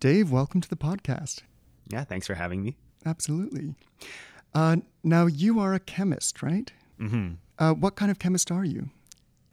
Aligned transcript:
Dave. 0.00 0.30
Welcome 0.30 0.60
to 0.60 0.68
the 0.68 0.76
podcast. 0.76 1.42
Yeah, 1.88 2.04
thanks 2.04 2.26
for 2.26 2.34
having 2.34 2.62
me. 2.62 2.76
Absolutely. 3.04 3.74
Uh, 4.54 4.76
now, 5.02 5.26
you 5.26 5.58
are 5.58 5.74
a 5.74 5.80
chemist, 5.80 6.42
right? 6.42 6.70
Mm-hmm. 7.00 7.34
Uh, 7.58 7.72
what 7.72 7.96
kind 7.96 8.10
of 8.10 8.18
chemist 8.18 8.50
are 8.50 8.64
you? 8.64 8.90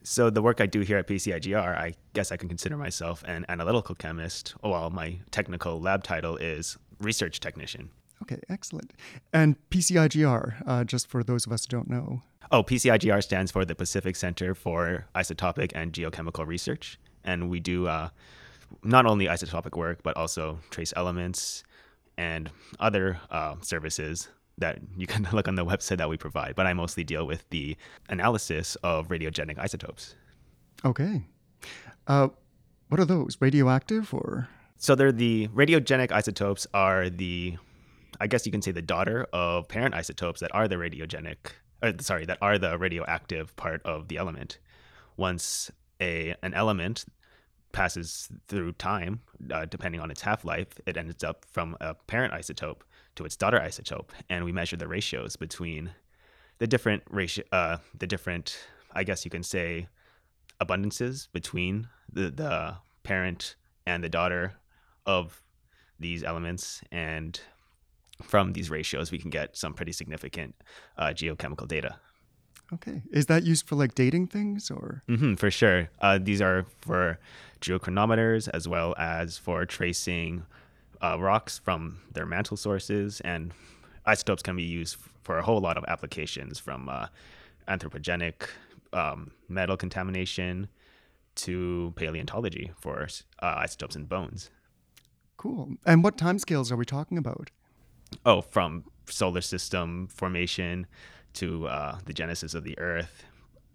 So 0.02 0.28
the 0.28 0.42
work 0.42 0.60
I 0.60 0.66
do 0.66 0.80
here 0.80 0.98
at 0.98 1.08
PCIGR, 1.08 1.78
I 1.78 1.94
guess 2.12 2.30
I 2.30 2.36
can 2.36 2.48
consider 2.48 2.76
myself 2.76 3.24
an 3.26 3.46
analytical 3.48 3.94
chemist, 3.94 4.54
while 4.60 4.90
my 4.90 5.18
technical 5.30 5.80
lab 5.80 6.04
title 6.04 6.36
is 6.36 6.76
research 7.00 7.40
technician. 7.40 7.88
Okay, 8.22 8.38
excellent. 8.50 8.92
And 9.32 9.56
PCIGR, 9.70 10.62
uh, 10.66 10.84
just 10.84 11.06
for 11.06 11.24
those 11.24 11.46
of 11.46 11.52
us 11.52 11.64
who 11.64 11.70
don't 11.70 11.88
know. 11.88 12.22
Oh, 12.50 12.62
PCIGR 12.62 13.22
stands 13.22 13.50
for 13.50 13.64
the 13.64 13.74
Pacific 13.74 14.14
Center 14.16 14.54
for 14.54 15.06
Isotopic 15.14 15.72
and 15.74 15.92
Geochemical 15.92 16.46
Research, 16.46 16.98
and 17.24 17.48
we 17.48 17.60
do 17.60 17.86
uh, 17.86 18.10
not 18.82 19.06
only 19.06 19.26
isotopic 19.26 19.76
work 19.76 20.02
but 20.02 20.16
also 20.16 20.58
trace 20.70 20.92
elements 20.96 21.64
and 22.16 22.50
other 22.78 23.18
uh, 23.30 23.56
services 23.60 24.28
that 24.58 24.78
you 24.96 25.06
can 25.06 25.28
look 25.32 25.48
on 25.48 25.54
the 25.54 25.64
website 25.64 25.98
that 25.98 26.08
we 26.08 26.16
provide. 26.16 26.54
But 26.54 26.66
I 26.66 26.72
mostly 26.72 27.04
deal 27.04 27.26
with 27.26 27.48
the 27.50 27.76
analysis 28.08 28.76
of 28.82 29.08
radiogenic 29.08 29.58
isotopes. 29.58 30.14
Okay. 30.84 31.22
Uh, 32.06 32.28
what 32.88 33.00
are 33.00 33.04
those? 33.04 33.36
Radioactive 33.40 34.12
or? 34.12 34.48
So 34.76 34.94
they're 34.94 35.12
the 35.12 35.48
radiogenic 35.48 36.12
isotopes 36.12 36.66
are 36.74 37.08
the, 37.08 37.56
I 38.20 38.26
guess 38.26 38.44
you 38.44 38.52
can 38.52 38.62
say 38.62 38.70
the 38.70 38.82
daughter 38.82 39.26
of 39.32 39.68
parent 39.68 39.94
isotopes 39.94 40.40
that 40.40 40.54
are 40.54 40.68
the 40.68 40.76
radiogenic, 40.76 41.36
or 41.82 41.92
sorry, 42.00 42.26
that 42.26 42.38
are 42.42 42.58
the 42.58 42.76
radioactive 42.76 43.56
part 43.56 43.82
of 43.84 44.08
the 44.08 44.18
element. 44.18 44.58
Once 45.16 45.70
a 46.00 46.34
an 46.42 46.52
element 46.54 47.04
passes 47.74 48.28
through 48.46 48.72
time, 48.72 49.20
uh, 49.52 49.66
depending 49.66 50.00
on 50.00 50.10
its 50.10 50.22
half 50.22 50.44
life, 50.44 50.68
it 50.86 50.96
ends 50.96 51.22
up 51.24 51.44
from 51.50 51.76
a 51.80 51.92
parent 52.06 52.32
isotope 52.32 52.82
to 53.16 53.24
its 53.24 53.36
daughter 53.36 53.58
isotope, 53.58 54.10
and 54.30 54.44
we 54.44 54.52
measure 54.52 54.76
the 54.76 54.88
ratios 54.88 55.36
between 55.36 55.90
the 56.58 56.66
different 56.66 57.02
ratio, 57.10 57.44
uh, 57.52 57.76
the 57.98 58.06
different, 58.06 58.56
I 58.92 59.02
guess 59.04 59.24
you 59.24 59.30
can 59.30 59.42
say, 59.42 59.88
abundances 60.60 61.28
between 61.32 61.88
the 62.10 62.30
the 62.30 62.76
parent 63.02 63.56
and 63.86 64.02
the 64.02 64.08
daughter 64.08 64.54
of 65.04 65.42
these 65.98 66.22
elements, 66.22 66.80
and 66.92 67.40
from 68.22 68.52
these 68.52 68.70
ratios, 68.70 69.10
we 69.10 69.18
can 69.18 69.30
get 69.30 69.56
some 69.56 69.74
pretty 69.74 69.92
significant 69.92 70.54
uh, 70.96 71.08
geochemical 71.08 71.66
data. 71.66 71.96
Okay. 72.72 73.02
Is 73.10 73.26
that 73.26 73.44
used 73.44 73.66
for 73.66 73.76
like 73.76 73.94
dating 73.94 74.28
things 74.28 74.70
or? 74.70 75.02
Mm-hmm, 75.08 75.34
for 75.34 75.50
sure. 75.50 75.90
Uh, 76.00 76.18
these 76.20 76.40
are 76.40 76.66
for 76.80 77.18
geochronometers 77.60 78.48
as 78.52 78.66
well 78.66 78.94
as 78.98 79.38
for 79.38 79.64
tracing 79.64 80.44
uh, 81.02 81.18
rocks 81.20 81.58
from 81.58 82.00
their 82.12 82.26
mantle 82.26 82.56
sources. 82.56 83.20
And 83.20 83.52
isotopes 84.06 84.42
can 84.42 84.56
be 84.56 84.62
used 84.62 84.96
for 85.22 85.38
a 85.38 85.42
whole 85.42 85.60
lot 85.60 85.76
of 85.76 85.84
applications 85.88 86.58
from 86.58 86.88
uh, 86.88 87.06
anthropogenic 87.68 88.48
um, 88.92 89.32
metal 89.48 89.76
contamination 89.76 90.68
to 91.36 91.92
paleontology 91.96 92.70
for 92.78 93.08
uh, 93.42 93.54
isotopes 93.58 93.96
in 93.96 94.04
bones. 94.04 94.50
Cool. 95.36 95.76
And 95.84 96.02
what 96.04 96.16
timescales 96.16 96.70
are 96.70 96.76
we 96.76 96.84
talking 96.84 97.18
about? 97.18 97.50
Oh, 98.24 98.40
from 98.40 98.84
solar 99.06 99.40
system 99.40 100.08
formation 100.08 100.86
to 101.34 101.66
uh, 101.68 101.98
the 102.04 102.12
genesis 102.12 102.54
of 102.54 102.64
the 102.64 102.78
Earth, 102.78 103.24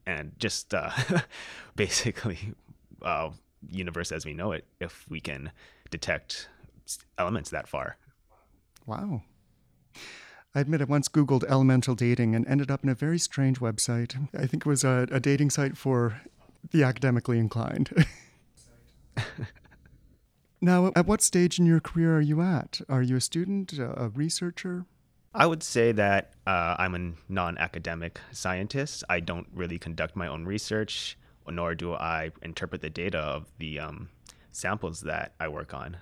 and 0.06 0.32
just 0.38 0.74
uh, 0.74 0.92
basically 1.76 2.54
uh, 3.02 3.30
universe 3.70 4.12
as 4.12 4.26
we 4.26 4.34
know 4.34 4.52
it. 4.52 4.66
If 4.80 5.06
we 5.10 5.20
can 5.20 5.52
detect 5.90 6.50
elements 7.18 7.50
that 7.50 7.68
far. 7.68 7.98
Wow. 8.86 9.22
I 10.56 10.62
admit 10.62 10.82
I 10.82 10.86
once 10.86 11.08
Googled 11.08 11.44
elemental 11.48 11.94
dating 11.94 12.34
and 12.34 12.48
ended 12.48 12.72
up 12.72 12.84
in 12.84 12.90
a 12.90 12.96
very 12.96 13.20
strange 13.20 13.60
website. 13.60 14.16
I 14.34 14.48
think 14.48 14.66
it 14.66 14.70
was 14.70 14.84
a, 14.84 15.08
a 15.12 15.20
dating 15.20 15.52
site 15.52 15.78
for 15.78 16.22
the 16.72 16.84
academically 16.84 17.38
inclined. 17.38 18.06
now, 20.62 20.92
at 20.96 21.06
what 21.06 21.22
stage 21.22 21.60
in 21.60 21.68
your 21.68 21.80
career 21.80 22.18
are 22.18 22.22
you 22.22 22.42
at? 22.42 22.82
Are 22.90 23.04
you 23.04 23.18
a 23.18 23.22
student, 23.22 23.74
a 23.78 24.10
researcher? 24.10 24.86
I 25.34 25.46
would 25.46 25.62
say 25.62 25.92
that 25.92 26.34
uh, 26.48 26.76
I'm 26.80 26.96
a 26.96 27.14
non 27.32 27.58
academic 27.58 28.20
scientist. 28.32 29.04
I 29.10 29.20
don't 29.20 29.48
really 29.54 29.78
conduct 29.78 30.16
my 30.16 30.28
own 30.28 30.46
research, 30.46 31.18
nor 31.48 31.76
do 31.76 31.94
I 31.94 32.32
interpret 32.42 32.82
the 32.82 32.90
data 32.90 33.20
of 33.20 33.46
the 33.60 33.80
um, 33.80 34.10
samples 34.52 35.02
that 35.02 35.34
I 35.40 35.48
work 35.48 35.74
on. 35.74 35.98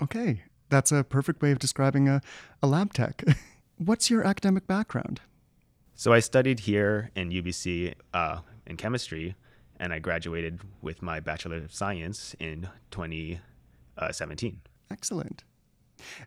Okay, 0.00 0.42
that's 0.68 0.92
a 0.92 1.02
perfect 1.02 1.42
way 1.42 1.50
of 1.50 1.58
describing 1.58 2.08
a, 2.08 2.20
a 2.62 2.66
lab 2.66 2.92
tech. 2.92 3.24
What's 3.76 4.08
your 4.08 4.24
academic 4.24 4.66
background? 4.66 5.20
So 5.96 6.12
I 6.12 6.20
studied 6.20 6.60
here 6.60 7.10
in 7.14 7.30
UBC 7.30 7.94
uh, 8.12 8.38
in 8.66 8.76
chemistry, 8.76 9.34
and 9.78 9.92
I 9.92 9.98
graduated 9.98 10.60
with 10.80 11.02
my 11.02 11.18
Bachelor 11.20 11.56
of 11.56 11.74
Science 11.74 12.34
in 12.38 12.68
2017. 12.92 14.60
Excellent. 14.90 15.44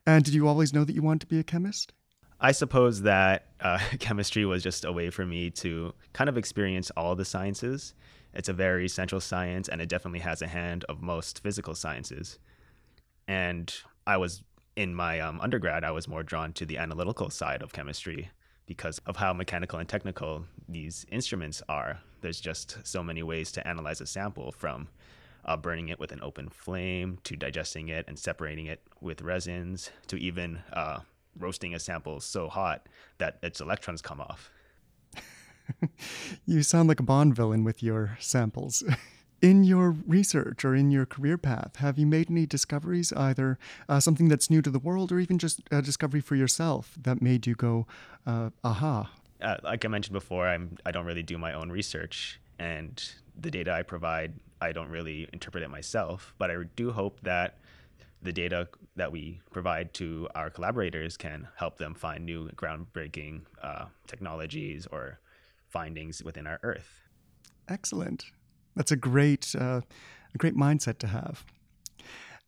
And 0.06 0.24
did 0.26 0.34
you 0.34 0.48
always 0.48 0.74
know 0.74 0.84
that 0.84 0.94
you 0.94 1.02
wanted 1.02 1.22
to 1.22 1.28
be 1.28 1.40
a 1.40 1.44
chemist? 1.44 1.94
I 2.40 2.52
suppose 2.52 3.02
that 3.02 3.48
uh, 3.60 3.80
chemistry 4.00 4.46
was 4.46 4.64
just 4.64 4.86
a 4.86 4.92
way 4.92 5.10
for 5.10 5.26
me 5.26 5.50
to 5.52 5.94
kind 6.14 6.30
of 6.30 6.38
experience 6.38 6.92
all 6.96 7.16
the 7.16 7.26
sciences. 7.26 7.94
It's 8.34 8.50
a 8.50 8.54
very 8.54 8.88
central 8.88 9.22
science, 9.22 9.68
and 9.68 9.82
it 9.82 9.90
definitely 9.90 10.20
has 10.20 10.42
a 10.42 10.48
hand 10.48 10.86
of 10.88 11.02
most 11.02 11.42
physical 11.42 11.74
sciences. 11.74 12.38
And 13.28 13.74
I 14.06 14.18
was 14.18 14.44
in 14.76 14.94
my 14.94 15.20
um, 15.20 15.42
undergrad, 15.42 15.84
I 15.84 15.92
was 15.92 16.08
more 16.08 16.22
drawn 16.22 16.54
to 16.54 16.66
the 16.66 16.78
analytical 16.78 17.32
side 17.32 17.64
of 17.64 17.74
chemistry 17.74 18.30
because 18.68 19.00
of 19.08 19.16
how 19.16 19.34
mechanical 19.34 19.80
and 19.80 19.90
technical 19.90 20.46
these 20.70 21.06
instruments 21.10 21.64
are. 21.68 22.00
There's 22.22 22.40
just 22.40 22.78
so 22.86 23.02
many 23.02 23.24
ways 23.24 23.52
to 23.54 23.68
analyze 23.68 24.02
a 24.02 24.06
sample 24.06 24.52
from 24.52 24.90
uh, 25.46 25.58
burning 25.58 25.90
it 25.90 26.00
with 26.00 26.12
an 26.12 26.20
open 26.22 26.50
flame 26.50 27.18
to 27.24 27.36
digesting 27.36 27.88
it 27.88 28.06
and 28.08 28.20
separating 28.20 28.68
it 28.68 28.82
with 29.02 29.22
resins 29.22 29.90
to 30.08 30.18
even 30.18 30.60
uh, 30.74 31.00
roasting 31.40 31.74
a 31.74 31.80
sample 31.80 32.20
so 32.20 32.50
hot 32.50 32.88
that 33.18 33.38
its 33.42 33.60
electrons 33.60 34.02
come 34.02 34.22
off. 34.22 34.52
you 36.46 36.64
sound 36.64 36.88
like 36.88 37.00
a 37.00 37.04
Bond 37.04 37.36
villain 37.36 37.64
with 37.64 37.84
your 37.84 38.18
samples. 38.20 38.84
in 39.42 39.64
your 39.64 39.92
research 39.92 40.66
or 40.66 40.76
in 40.76 40.90
your 40.92 41.06
career 41.06 41.38
path, 41.38 41.78
have 41.78 41.98
you 41.98 42.06
made 42.06 42.30
any 42.30 42.46
discoveries, 42.46 43.14
either 43.14 43.58
uh, 43.88 44.00
something 44.00 44.28
that's 44.28 44.50
new 44.50 44.62
to 44.62 44.70
the 44.70 44.80
world 44.80 45.12
or 45.12 45.20
even 45.20 45.38
just 45.38 45.62
a 45.72 45.82
discovery 45.82 46.22
for 46.22 46.36
yourself 46.36 46.96
that 47.02 47.22
made 47.22 47.46
you 47.46 47.56
go, 47.56 47.86
uh, 48.26 48.50
aha? 48.64 49.12
Uh, 49.42 49.58
like 49.64 49.86
I 49.86 49.88
mentioned 49.88 50.14
before, 50.14 50.48
I'm, 50.48 50.78
I 50.86 50.92
don't 50.92 51.06
really 51.06 51.24
do 51.24 51.38
my 51.38 51.54
own 51.54 51.72
research, 51.72 52.40
and 52.58 53.04
the 53.40 53.52
data 53.52 53.72
I 53.72 53.84
provide, 53.84 54.34
I 54.60 54.72
don't 54.72 54.90
really 54.90 55.30
interpret 55.32 55.64
it 55.64 55.70
myself. 55.70 56.34
But 56.40 56.50
I 56.50 56.56
do 56.76 56.92
hope 56.92 57.20
that 57.22 57.58
the 58.24 58.34
data 58.34 58.68
that 58.98 59.12
we 59.12 59.40
provide 59.52 59.94
to 59.96 60.28
our 60.36 60.50
collaborators 60.50 61.18
can 61.18 61.48
help 61.56 61.78
them 61.78 61.94
find 61.94 62.26
new 62.26 62.50
groundbreaking 62.50 63.42
uh, 63.64 63.86
technologies 64.08 64.88
or 64.92 65.20
findings 65.70 66.24
within 66.24 66.46
our 66.46 66.60
Earth. 66.64 67.02
Excellent. 67.70 68.26
That's 68.76 68.92
a 68.92 68.96
great, 68.96 69.56
uh, 69.58 69.82
a 70.34 70.38
great 70.38 70.56
mindset 70.56 70.98
to 71.00 71.08
have. 71.08 71.46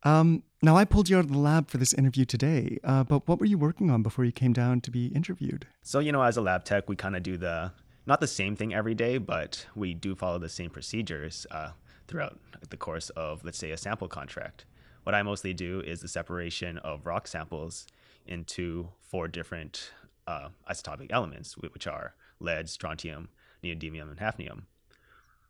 Um, 0.04 0.44
now, 0.62 0.78
I 0.78 0.86
pulled 0.86 1.10
you 1.10 1.18
out 1.18 1.26
of 1.26 1.32
the 1.32 1.38
lab 1.38 1.70
for 1.70 1.78
this 1.78 1.94
interview 1.94 2.26
today, 2.26 2.80
uh, 2.84 3.04
but 3.04 3.28
what 3.28 3.40
were 3.40 3.46
you 3.46 3.58
working 3.58 3.90
on 3.90 4.02
before 4.02 4.26
you 4.26 4.32
came 4.32 4.54
down 4.54 4.82
to 4.82 4.92
be 4.92 5.08
interviewed? 5.08 5.68
So, 5.82 6.00
you 6.00 6.12
know, 6.12 6.22
as 6.22 6.38
a 6.38 6.42
lab 6.42 6.64
tech, 6.64 6.88
we 6.88 6.96
kind 6.96 7.16
of 7.16 7.24
do 7.24 7.38
the 7.38 7.72
not 8.06 8.22
the 8.22 8.28
same 8.28 8.56
thing 8.56 8.74
every 8.74 8.96
day, 8.96 9.18
but 9.18 9.68
we 9.76 9.94
do 9.94 10.16
follow 10.16 10.40
the 10.40 10.50
same 10.50 10.70
procedures 10.70 11.46
uh, 11.52 11.72
throughout 12.08 12.40
the 12.70 12.78
course 12.78 13.10
of, 13.12 13.44
let's 13.44 13.58
say, 13.58 13.72
a 13.72 13.78
sample 13.78 14.08
contract. 14.08 14.66
What 15.10 15.16
I 15.16 15.24
mostly 15.24 15.56
do 15.56 15.82
is 15.82 16.02
the 16.02 16.08
separation 16.08 16.78
of 16.78 17.08
rock 17.08 17.28
samples 17.28 17.88
into 18.28 18.90
four 19.02 19.28
different 19.28 19.92
uh, 20.28 20.50
isotopic 20.70 21.08
elements, 21.10 21.58
which 21.58 21.88
are 21.88 22.14
lead, 22.40 22.70
strontium, 22.70 23.30
neodymium 23.64 24.12
and 24.12 24.20
hafnium. 24.20 24.66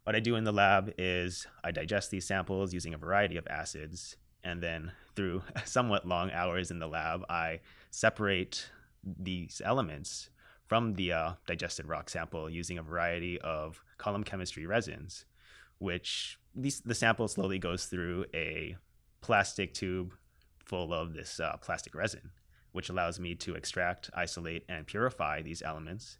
What 0.05 0.15
I 0.15 0.21
do 0.21 0.37
in 0.37 0.45
the 0.45 0.53
lab 0.53 0.93
is 0.97 1.45
I 1.61 1.71
digest 1.71 2.09
these 2.09 2.25
samples 2.25 2.73
using 2.73 2.93
a 2.93 2.97
variety 2.97 3.35
of 3.35 3.45
acids, 3.47 4.15
and 4.45 4.63
then 4.63 4.93
through 5.13 5.43
somewhat 5.65 6.07
long 6.07 6.31
hours 6.31 6.71
in 6.71 6.79
the 6.79 6.87
lab, 6.87 7.25
I 7.29 7.59
separate 7.91 8.69
these 9.03 9.61
elements 9.65 10.29
from 10.67 10.93
the 10.93 11.11
uh, 11.11 11.33
digested 11.47 11.85
rock 11.85 12.09
sample 12.09 12.49
using 12.49 12.77
a 12.77 12.81
variety 12.81 13.41
of 13.41 13.83
column 13.97 14.23
chemistry 14.23 14.65
resins, 14.65 15.25
which 15.79 16.39
these, 16.55 16.79
the 16.79 16.95
sample 16.95 17.27
slowly 17.27 17.59
goes 17.59 17.87
through 17.87 18.23
a 18.33 18.77
plastic 19.21 19.73
tube 19.73 20.13
full 20.65 20.93
of 20.93 21.13
this 21.13 21.39
uh, 21.39 21.57
plastic 21.61 21.95
resin, 21.95 22.31
which 22.71 22.89
allows 22.89 23.19
me 23.19 23.35
to 23.35 23.55
extract, 23.55 24.09
isolate, 24.13 24.63
and 24.69 24.87
purify 24.87 25.41
these 25.41 25.61
elements. 25.61 26.17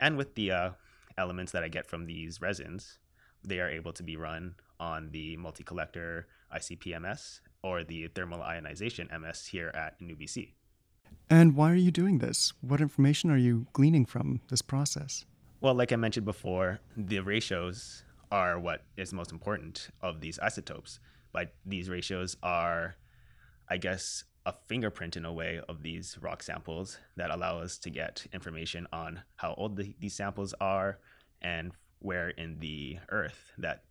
And 0.00 0.16
with 0.16 0.34
the 0.34 0.50
uh, 0.50 0.70
elements 1.16 1.52
that 1.52 1.62
I 1.62 1.68
get 1.68 1.86
from 1.86 2.06
these 2.06 2.40
resins, 2.40 2.98
they 3.42 3.60
are 3.60 3.68
able 3.68 3.92
to 3.92 4.02
be 4.02 4.16
run 4.16 4.54
on 4.80 5.10
the 5.10 5.36
multi 5.36 5.62
collector 5.62 6.26
ICP-MS 6.54 7.40
or 7.62 7.84
the 7.84 8.08
thermal 8.08 8.42
ionization 8.42 9.08
MS 9.20 9.46
here 9.46 9.70
at 9.74 10.00
NUBC. 10.00 10.52
And 11.30 11.54
why 11.54 11.70
are 11.70 11.76
you 11.76 11.90
doing 11.90 12.18
this? 12.18 12.52
What 12.60 12.80
information 12.80 13.30
are 13.30 13.36
you 13.36 13.66
gleaning 13.72 14.04
from 14.04 14.40
this 14.48 14.62
process? 14.62 15.24
Well, 15.60 15.74
like 15.74 15.92
I 15.92 15.96
mentioned 15.96 16.26
before, 16.26 16.80
the 16.96 17.20
ratios 17.20 18.04
are 18.30 18.58
what 18.58 18.82
is 18.96 19.12
most 19.12 19.32
important 19.32 19.88
of 20.02 20.20
these 20.20 20.38
isotopes. 20.40 20.98
But 21.34 21.52
these 21.66 21.90
ratios 21.90 22.38
are, 22.42 22.94
I 23.68 23.76
guess, 23.76 24.24
a 24.46 24.54
fingerprint 24.68 25.16
in 25.16 25.24
a 25.24 25.32
way 25.32 25.60
of 25.68 25.82
these 25.82 26.16
rock 26.20 26.42
samples 26.42 26.98
that 27.16 27.30
allow 27.30 27.58
us 27.58 27.76
to 27.78 27.90
get 27.90 28.26
information 28.32 28.86
on 28.92 29.22
how 29.36 29.54
old 29.58 29.76
the, 29.76 29.94
these 29.98 30.14
samples 30.14 30.54
are 30.60 30.98
and 31.42 31.72
where 31.98 32.28
in 32.28 32.60
the 32.60 32.98
earth 33.08 33.52
that 33.58 33.82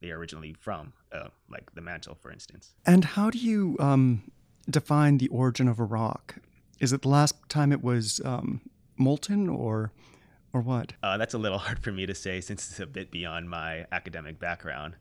they 0.00 0.10
are 0.10 0.18
originally 0.18 0.54
from, 0.58 0.92
uh, 1.12 1.28
like 1.48 1.72
the 1.74 1.80
mantle, 1.80 2.16
for 2.16 2.32
instance. 2.32 2.74
And 2.84 3.04
how 3.04 3.30
do 3.30 3.38
you 3.38 3.76
um, 3.78 4.30
define 4.68 5.18
the 5.18 5.28
origin 5.28 5.68
of 5.68 5.78
a 5.78 5.84
rock? 5.84 6.36
Is 6.80 6.92
it 6.92 7.02
the 7.02 7.08
last 7.08 7.34
time 7.48 7.72
it 7.72 7.82
was 7.82 8.20
um, 8.24 8.60
molten, 8.96 9.48
or 9.48 9.92
or 10.52 10.60
what? 10.60 10.94
Uh, 11.02 11.16
that's 11.16 11.34
a 11.34 11.38
little 11.38 11.58
hard 11.66 11.80
for 11.80 11.92
me 11.92 12.06
to 12.06 12.14
say 12.14 12.40
since 12.40 12.70
it's 12.70 12.80
a 12.80 12.86
bit 12.86 13.10
beyond 13.10 13.50
my 13.50 13.86
academic 13.92 14.38
background. 14.38 14.94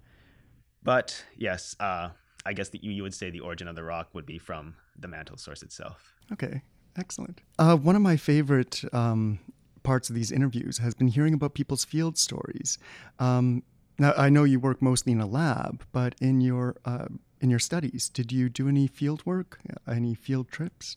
But 0.88 1.26
yes, 1.36 1.76
uh, 1.82 2.12
I 2.46 2.54
guess 2.54 2.70
that 2.70 2.82
you, 2.82 2.92
you 2.92 3.04
would 3.04 3.14
say 3.14 3.30
the 3.30 3.42
origin 3.42 3.68
of 3.68 3.76
the 3.76 3.84
rock 3.84 4.08
would 4.14 4.26
be 4.26 4.38
from 4.38 4.76
the 4.98 5.10
mantle 5.10 5.36
source 5.36 5.62
itself. 5.62 6.16
Okay, 6.32 6.62
excellent. 6.98 7.42
Uh, 7.60 7.76
one 7.76 7.98
of 7.98 8.02
my 8.02 8.16
favorite 8.16 8.86
um, 8.94 9.40
parts 9.84 10.08
of 10.08 10.16
these 10.16 10.32
interviews 10.32 10.78
has 10.78 10.94
been 10.94 11.10
hearing 11.10 11.34
about 11.34 11.56
people's 11.56 11.84
field 11.84 12.18
stories. 12.18 12.78
Um, 13.20 13.64
now, 14.00 14.14
I 14.16 14.30
know 14.30 14.46
you 14.46 14.62
work 14.62 14.82
mostly 14.82 15.12
in 15.12 15.20
a 15.20 15.26
lab, 15.26 15.84
but 15.92 16.16
in 16.22 16.40
your 16.40 16.78
uh, 16.86 17.08
in 17.42 17.50
your 17.50 17.60
studies, 17.60 18.08
did 18.08 18.32
you 18.32 18.48
do 18.48 18.70
any 18.70 18.88
field 18.88 19.26
work, 19.26 19.60
any 19.90 20.16
field 20.16 20.48
trips? 20.48 20.96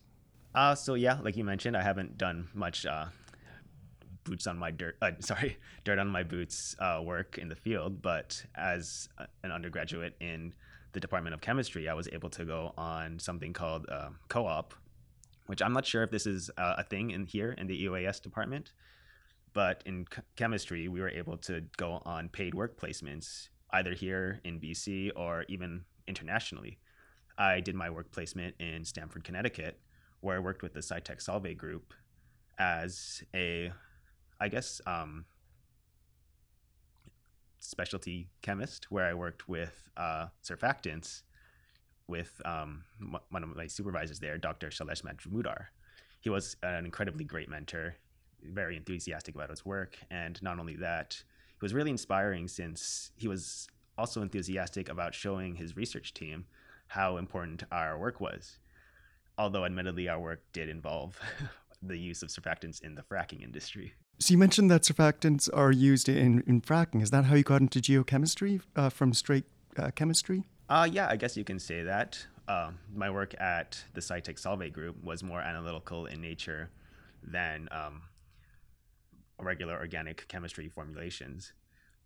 Uh, 0.54 0.76
so 0.76 0.94
yeah, 0.94 1.18
like 1.20 1.36
you 1.36 1.42
mentioned, 1.42 1.76
I 1.76 1.82
haven't 1.82 2.16
done 2.16 2.46
much 2.54 2.86
uh, 2.86 3.06
boots 4.24 4.46
on 4.46 4.58
my 4.58 4.70
dirt. 4.70 4.96
Uh, 5.00 5.12
sorry, 5.20 5.58
dirt 5.84 5.98
on 5.98 6.08
my 6.08 6.22
boots 6.22 6.74
uh, 6.78 7.00
work 7.04 7.38
in 7.38 7.48
the 7.48 7.56
field. 7.56 8.02
But 8.02 8.44
as 8.54 9.08
an 9.42 9.52
undergraduate 9.52 10.14
in 10.20 10.54
the 10.92 11.00
Department 11.00 11.34
of 11.34 11.40
Chemistry, 11.40 11.88
I 11.88 11.94
was 11.94 12.08
able 12.12 12.30
to 12.30 12.44
go 12.44 12.72
on 12.76 13.18
something 13.18 13.52
called 13.52 13.86
uh, 13.90 14.10
co-op, 14.28 14.74
which 15.46 15.62
I'm 15.62 15.72
not 15.72 15.86
sure 15.86 16.02
if 16.02 16.10
this 16.10 16.26
is 16.26 16.50
uh, 16.56 16.74
a 16.78 16.84
thing 16.84 17.10
in 17.10 17.26
here 17.26 17.52
in 17.52 17.66
the 17.66 17.84
EOAS 17.84 18.20
department. 18.20 18.72
But 19.52 19.82
in 19.84 20.06
chemistry, 20.36 20.86
we 20.88 21.00
were 21.00 21.08
able 21.08 21.36
to 21.38 21.62
go 21.76 22.00
on 22.04 22.28
paid 22.28 22.54
work 22.54 22.80
placements 22.80 23.48
either 23.72 23.94
here 23.94 24.40
in 24.44 24.60
BC 24.60 25.10
or 25.16 25.44
even 25.48 25.82
internationally. 26.06 26.78
I 27.36 27.60
did 27.60 27.74
my 27.74 27.90
work 27.90 28.12
placement 28.12 28.54
in 28.60 28.84
Stamford, 28.84 29.24
Connecticut, 29.24 29.80
where 30.20 30.36
I 30.36 30.40
worked 30.40 30.62
with 30.62 30.74
the 30.74 30.80
Cytec 30.80 31.24
Solvay 31.24 31.56
group 31.56 31.94
as 32.58 33.22
a, 33.34 33.72
I 34.40 34.48
guess, 34.48 34.80
um, 34.86 35.24
specialty 37.58 38.28
chemist, 38.42 38.90
where 38.90 39.06
I 39.06 39.14
worked 39.14 39.48
with 39.48 39.90
uh, 39.96 40.26
surfactants 40.42 41.22
with 42.08 42.40
um, 42.44 42.84
one 43.28 43.42
of 43.42 43.54
my 43.54 43.66
supervisors 43.66 44.18
there, 44.18 44.38
Dr. 44.38 44.68
Shailesh 44.68 45.02
Majumdar. 45.02 45.66
He 46.20 46.30
was 46.30 46.56
an 46.62 46.84
incredibly 46.84 47.24
great 47.24 47.48
mentor, 47.48 47.96
very 48.42 48.76
enthusiastic 48.76 49.34
about 49.34 49.50
his 49.50 49.64
work, 49.64 49.98
and 50.10 50.42
not 50.42 50.58
only 50.58 50.76
that, 50.76 51.22
he 51.48 51.64
was 51.64 51.74
really 51.74 51.90
inspiring 51.90 52.48
since 52.48 53.12
he 53.16 53.28
was 53.28 53.68
also 53.98 54.22
enthusiastic 54.22 54.88
about 54.88 55.14
showing 55.14 55.56
his 55.56 55.76
research 55.76 56.14
team 56.14 56.46
how 56.88 57.18
important 57.18 57.62
our 57.70 57.98
work 57.98 58.20
was 58.20 58.58
although 59.40 59.64
admittedly 59.64 60.06
our 60.06 60.20
work 60.20 60.42
did 60.52 60.68
involve 60.68 61.18
the 61.82 61.98
use 61.98 62.22
of 62.22 62.28
surfactants 62.28 62.82
in 62.82 62.94
the 62.94 63.02
fracking 63.02 63.42
industry. 63.42 63.94
So 64.20 64.32
you 64.32 64.38
mentioned 64.38 64.70
that 64.70 64.82
surfactants 64.82 65.48
are 65.50 65.72
used 65.72 66.06
in, 66.06 66.44
in 66.46 66.60
fracking. 66.60 67.00
Is 67.00 67.10
that 67.10 67.24
how 67.24 67.36
you 67.36 67.42
got 67.42 67.62
into 67.62 67.80
geochemistry 67.80 68.60
uh, 68.76 68.90
from 68.90 69.14
straight 69.14 69.46
uh, 69.78 69.92
chemistry? 69.92 70.44
Uh, 70.68 70.86
yeah, 70.92 71.08
I 71.08 71.16
guess 71.16 71.38
you 71.38 71.44
can 71.44 71.58
say 71.58 71.82
that. 71.84 72.26
Uh, 72.46 72.72
my 72.94 73.08
work 73.08 73.34
at 73.40 73.82
the 73.94 74.00
Cytec 74.02 74.38
Solvay 74.38 74.70
group 74.70 75.02
was 75.02 75.22
more 75.22 75.40
analytical 75.40 76.04
in 76.04 76.20
nature 76.20 76.68
than 77.22 77.66
um, 77.72 78.02
regular 79.38 79.78
organic 79.78 80.28
chemistry 80.28 80.68
formulations. 80.68 81.54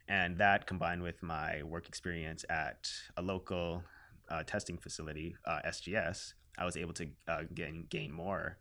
And 0.07 0.39
that 0.39 0.69
combined 0.69 1.03
with 1.03 1.21
my 1.21 1.65
work 1.65 1.89
experience 1.89 2.45
at 2.49 2.93
a 3.17 3.23
local 3.23 3.83
uh, 4.29 4.45
testing 4.45 4.79
facility, 4.79 5.35
uh, 5.47 5.61
SGS, 5.67 6.35
I 6.57 6.65
was 6.65 6.77
able 6.77 6.93
to 6.95 7.09
uh, 7.27 7.43
gain 7.53 7.87
gain 7.89 8.13
more 8.13 8.59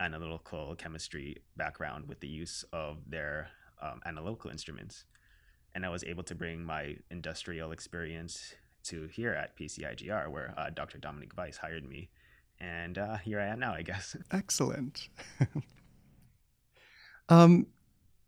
analytical 0.00 0.74
chemistry 0.76 1.36
background 1.56 2.08
with 2.08 2.20
the 2.20 2.28
use 2.28 2.64
of 2.72 2.98
their 3.08 3.48
um, 3.80 4.00
analytical 4.04 4.50
instruments, 4.50 5.04
and 5.74 5.86
I 5.86 5.88
was 5.88 6.02
able 6.04 6.22
to 6.24 6.34
bring 6.34 6.64
my 6.64 6.96
industrial 7.10 7.72
experience 7.72 8.54
to 8.84 9.06
here 9.06 9.32
at 9.32 9.56
PCIGR, 9.56 10.28
where 10.28 10.54
uh, 10.56 10.70
Dr. 10.70 10.98
Dominique 10.98 11.36
Weis 11.36 11.58
hired 11.58 11.88
me, 11.88 12.08
and 12.58 12.98
uh, 12.98 13.16
here 13.18 13.40
I 13.40 13.46
am 13.46 13.60
now, 13.60 13.74
I 13.74 13.82
guess. 13.82 14.16
Excellent. 14.30 15.08
um, 17.28 17.66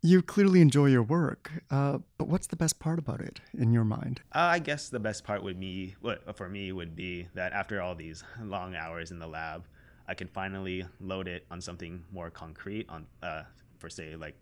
you 0.01 0.21
clearly 0.21 0.59
enjoy 0.59 0.87
your 0.87 1.03
work, 1.03 1.51
uh, 1.71 1.99
but 2.17 2.27
what's 2.27 2.47
the 2.47 2.57
best 2.57 2.77
part 2.77 2.99
about 2.99 3.21
it 3.21 3.39
in 3.57 3.71
your 3.71 3.85
mind? 3.85 4.21
Uh, 4.35 4.39
I 4.39 4.59
guess 4.59 4.89
the 4.89 4.99
best 4.99 5.23
part 5.23 5.41
would 5.43 5.59
be, 5.59 5.95
what 6.01 6.35
for 6.35 6.49
me 6.49 6.71
would 6.73 6.95
be 6.95 7.27
that 7.35 7.53
after 7.53 7.81
all 7.81 7.95
these 7.95 8.23
long 8.43 8.75
hours 8.75 9.11
in 9.11 9.19
the 9.19 9.27
lab, 9.27 9.65
I 10.07 10.13
can 10.13 10.27
finally 10.27 10.85
load 10.99 11.27
it 11.27 11.45
on 11.49 11.61
something 11.61 12.03
more 12.11 12.29
concrete, 12.29 12.87
on 12.89 13.07
uh, 13.21 13.43
for 13.79 13.89
say 13.89 14.15
like 14.15 14.35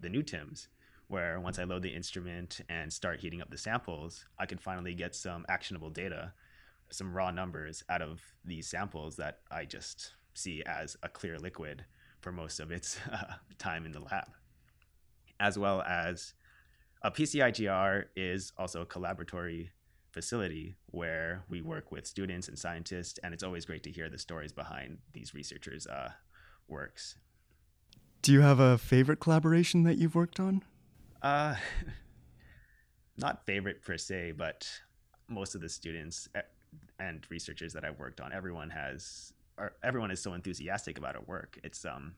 the 0.00 0.08
new 0.08 0.22
TIMS, 0.22 0.68
where 1.08 1.38
once 1.40 1.58
I 1.58 1.64
load 1.64 1.82
the 1.82 1.94
instrument 1.94 2.60
and 2.68 2.92
start 2.92 3.20
heating 3.20 3.42
up 3.42 3.50
the 3.50 3.58
samples, 3.58 4.24
I 4.38 4.46
can 4.46 4.58
finally 4.58 4.94
get 4.94 5.14
some 5.14 5.44
actionable 5.48 5.90
data, 5.90 6.32
some 6.90 7.12
raw 7.12 7.30
numbers 7.30 7.84
out 7.88 8.02
of 8.02 8.22
these 8.44 8.66
samples 8.66 9.16
that 9.16 9.40
I 9.50 9.64
just 9.64 10.14
see 10.34 10.62
as 10.64 10.96
a 11.02 11.08
clear 11.08 11.38
liquid 11.38 11.84
for 12.20 12.32
most 12.32 12.60
of 12.60 12.70
its 12.70 12.98
time 13.58 13.84
in 13.84 13.92
the 13.92 14.00
lab. 14.00 14.28
As 15.38 15.58
well 15.58 15.82
as 15.82 16.34
a 17.02 17.10
PCIGR 17.10 18.04
is 18.16 18.52
also 18.56 18.82
a 18.82 18.86
collaboratory 18.86 19.70
facility 20.12 20.76
where 20.86 21.44
we 21.48 21.60
work 21.60 21.90
with 21.90 22.06
students 22.06 22.48
and 22.48 22.58
scientists, 22.58 23.18
and 23.22 23.34
it's 23.34 23.42
always 23.42 23.64
great 23.64 23.82
to 23.84 23.90
hear 23.90 24.08
the 24.08 24.18
stories 24.18 24.52
behind 24.52 24.98
these 25.12 25.34
researchers' 25.34 25.86
uh, 25.86 26.10
works. 26.68 27.16
Do 28.20 28.32
you 28.32 28.40
have 28.40 28.60
a 28.60 28.78
favorite 28.78 29.18
collaboration 29.18 29.82
that 29.82 29.98
you've 29.98 30.14
worked 30.14 30.38
on? 30.38 30.62
Uh, 31.22 31.56
not 33.16 33.44
favorite 33.46 33.82
per 33.82 33.96
se, 33.96 34.32
but 34.32 34.68
most 35.28 35.54
of 35.54 35.60
the 35.60 35.68
students 35.68 36.28
eh, 36.34 36.42
and 36.98 37.26
researchers 37.30 37.72
that 37.72 37.84
I've 37.84 37.98
worked 37.98 38.20
on, 38.20 38.32
everyone 38.32 38.70
has, 38.70 39.32
or 39.58 39.72
everyone 39.82 40.10
is 40.10 40.20
so 40.20 40.34
enthusiastic 40.34 40.98
about 40.98 41.16
our 41.16 41.22
work. 41.22 41.58
It's 41.64 41.84
um, 41.84 42.14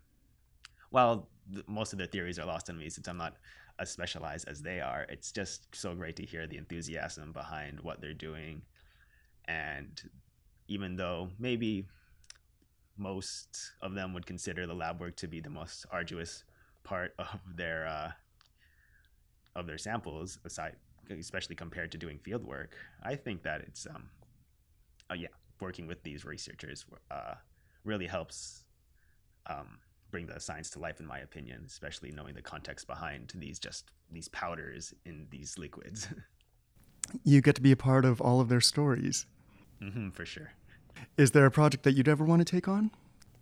while 0.91 1.29
most 1.67 1.93
of 1.93 1.99
the 1.99 2.07
theories 2.07 2.39
are 2.39 2.47
lost 2.47 2.71
on 2.71 2.79
me 2.79 2.89
since 2.91 3.09
I'm 3.09 3.17
not 3.17 3.37
as 3.78 3.90
specialized 3.90 4.49
as 4.49 4.62
they 4.62 4.81
are, 4.81 5.07
it's 5.09 5.33
just 5.33 5.75
so 5.75 5.95
great 5.95 6.16
to 6.16 6.25
hear 6.25 6.47
the 6.47 6.57
enthusiasm 6.57 7.33
behind 7.33 7.81
what 7.81 8.00
they're 8.00 8.14
doing. 8.14 8.62
And 9.47 10.00
even 10.69 10.97
though 10.97 11.31
maybe 11.38 11.87
most 12.97 13.73
of 13.83 13.95
them 13.95 14.14
would 14.14 14.26
consider 14.26 14.66
the 14.66 14.75
lab 14.75 15.00
work 15.00 15.16
to 15.16 15.26
be 15.26 15.40
the 15.40 15.50
most 15.50 15.87
arduous 15.90 16.45
part 16.85 17.14
of 17.19 17.40
their 17.57 17.87
uh, 17.87 18.12
of 19.57 19.66
their 19.66 19.78
samples, 19.78 20.38
aside 20.45 20.76
especially 21.11 21.54
compared 21.54 21.93
to 21.93 21.99
doing 21.99 22.19
field 22.19 22.45
work, 22.45 22.76
I 23.02 23.14
think 23.14 23.43
that 23.43 23.61
it's 23.61 23.87
um, 23.87 24.09
uh, 25.11 25.14
yeah, 25.14 25.28
working 25.61 25.87
with 25.87 26.02
these 26.02 26.25
researchers 26.25 26.87
uh, 27.11 27.35
really 27.85 28.07
helps 28.07 28.64
um, 29.47 29.78
bring 30.14 30.26
the 30.26 30.38
science 30.38 30.71
to 30.71 30.78
life, 30.78 31.00
in 31.00 31.06
my 31.06 31.18
opinion, 31.18 31.64
especially 31.66 32.12
knowing 32.12 32.35
the 32.35 32.40
context 32.40 32.87
behind 32.87 33.33
these 33.35 33.59
just 33.59 33.90
these 34.12 34.28
powders 34.28 34.94
in 35.04 35.26
these 35.28 35.59
liquids. 35.59 36.06
you 37.25 37.40
get 37.40 37.56
to 37.56 37.61
be 37.61 37.73
a 37.73 37.76
part 37.76 38.04
of 38.04 38.21
all 38.21 38.40
of 38.40 38.49
their 38.49 38.61
stories. 38.61 39.26
Mm-hmm, 39.83 40.11
for 40.11 40.25
sure. 40.25 40.52
Is 41.16 41.33
there 41.33 41.44
a 41.47 41.50
project 41.50 41.83
that 41.83 41.94
you'd 41.94 42.06
ever 42.06 42.25
want 42.25 42.38
to 42.38 42.44
take 42.44 42.68
on? 42.68 42.92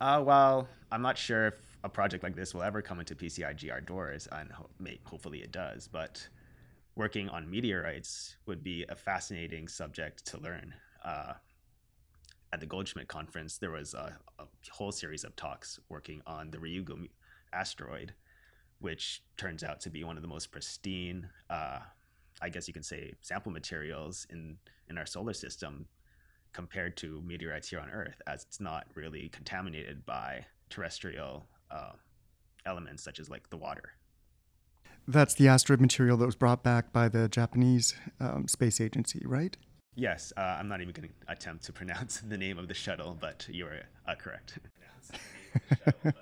Uh, 0.00 0.22
well, 0.24 0.66
I'm 0.90 1.02
not 1.02 1.18
sure 1.18 1.48
if 1.48 1.54
a 1.84 1.90
project 1.90 2.24
like 2.24 2.34
this 2.34 2.54
will 2.54 2.62
ever 2.62 2.80
come 2.80 3.00
into 3.00 3.14
PCIGR 3.14 3.84
doors, 3.84 4.26
and 4.32 4.50
ho- 4.50 4.70
may, 4.78 4.98
hopefully 5.04 5.42
it 5.42 5.52
does. 5.52 5.90
But 5.92 6.26
working 6.96 7.28
on 7.28 7.50
meteorites 7.50 8.36
would 8.46 8.62
be 8.62 8.86
a 8.88 8.94
fascinating 8.94 9.68
subject 9.68 10.24
to 10.28 10.38
learn. 10.38 10.72
Uh, 11.04 11.34
at 12.52 12.60
the 12.60 12.66
Goldschmidt 12.66 13.08
conference, 13.08 13.58
there 13.58 13.70
was 13.70 13.94
a, 13.94 14.16
a, 14.38 14.44
whole 14.70 14.92
series 14.92 15.24
of 15.24 15.34
talks 15.36 15.80
working 15.88 16.20
on 16.26 16.50
the 16.50 16.58
Ryugu 16.58 17.08
asteroid, 17.52 18.12
which 18.80 19.22
turns 19.36 19.62
out 19.64 19.80
to 19.80 19.90
be 19.90 20.04
one 20.04 20.16
of 20.16 20.22
the 20.22 20.28
most 20.28 20.50
pristine, 20.50 21.28
uh, 21.48 21.78
I 22.40 22.48
guess 22.48 22.68
you 22.68 22.74
can 22.74 22.82
say, 22.82 23.14
sample 23.22 23.52
materials 23.52 24.26
in 24.30 24.58
in 24.88 24.98
our 24.98 25.06
solar 25.06 25.32
system 25.32 25.86
compared 26.52 26.96
to 26.98 27.22
meteorites 27.24 27.68
here 27.70 27.80
on 27.80 27.88
Earth, 27.88 28.20
as 28.26 28.42
it's 28.42 28.60
not 28.60 28.86
really 28.94 29.30
contaminated 29.30 30.04
by 30.04 30.44
terrestrial 30.68 31.46
uh, 31.70 31.92
elements 32.66 33.02
such 33.02 33.18
as 33.18 33.30
like 33.30 33.48
the 33.48 33.56
water. 33.56 33.92
That's 35.08 35.34
the 35.34 35.48
asteroid 35.48 35.80
material 35.80 36.16
that 36.18 36.26
was 36.26 36.36
brought 36.36 36.62
back 36.62 36.92
by 36.92 37.08
the 37.08 37.28
Japanese 37.28 37.94
um, 38.20 38.46
space 38.46 38.80
agency, 38.80 39.22
right? 39.24 39.56
Yes, 39.94 40.32
uh, 40.36 40.40
I'm 40.40 40.68
not 40.68 40.80
even 40.80 40.92
going 40.92 41.08
to 41.08 41.32
attempt 41.32 41.64
to 41.64 41.72
pronounce 41.72 42.20
the 42.26 42.38
name 42.38 42.58
of 42.58 42.68
the 42.68 42.74
shuttle, 42.74 43.16
but 43.20 43.46
you 43.50 43.66
are 43.66 43.80
uh, 44.06 44.14
correct. 44.14 44.58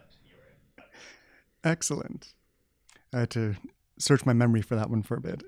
Excellent. 1.65 2.35
I 3.12 3.21
had 3.21 3.31
to 3.31 3.57
search 3.99 4.25
my 4.25 4.33
memory 4.33 4.62
for 4.62 4.77
that 4.77 4.91
one 4.91 5.03
for 5.03 5.17
a 5.17 5.21
bit. 5.21 5.43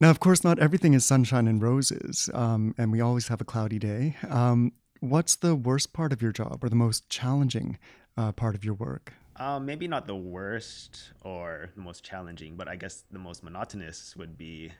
Now, 0.00 0.10
of 0.10 0.18
course, 0.18 0.42
not 0.42 0.58
everything 0.58 0.94
is 0.94 1.04
sunshine 1.04 1.46
and 1.46 1.62
roses, 1.62 2.28
um, 2.34 2.74
and 2.76 2.90
we 2.90 3.00
always 3.00 3.28
have 3.28 3.40
a 3.40 3.44
cloudy 3.44 3.78
day. 3.78 4.16
Um, 4.28 4.72
what's 4.98 5.36
the 5.36 5.54
worst 5.54 5.92
part 5.92 6.12
of 6.12 6.20
your 6.20 6.32
job 6.32 6.58
or 6.62 6.68
the 6.68 6.74
most 6.76 7.08
challenging 7.08 7.78
uh, 8.16 8.32
part 8.32 8.56
of 8.56 8.64
your 8.64 8.74
work? 8.74 9.12
Um, 9.36 9.64
maybe 9.64 9.86
not 9.86 10.06
the 10.06 10.16
worst 10.16 11.12
or 11.22 11.70
the 11.76 11.80
most 11.80 12.04
challenging, 12.04 12.56
but 12.56 12.66
I 12.68 12.76
guess 12.76 13.04
the 13.10 13.18
most 13.20 13.44
monotonous 13.44 14.16
would 14.16 14.36
be 14.36 14.72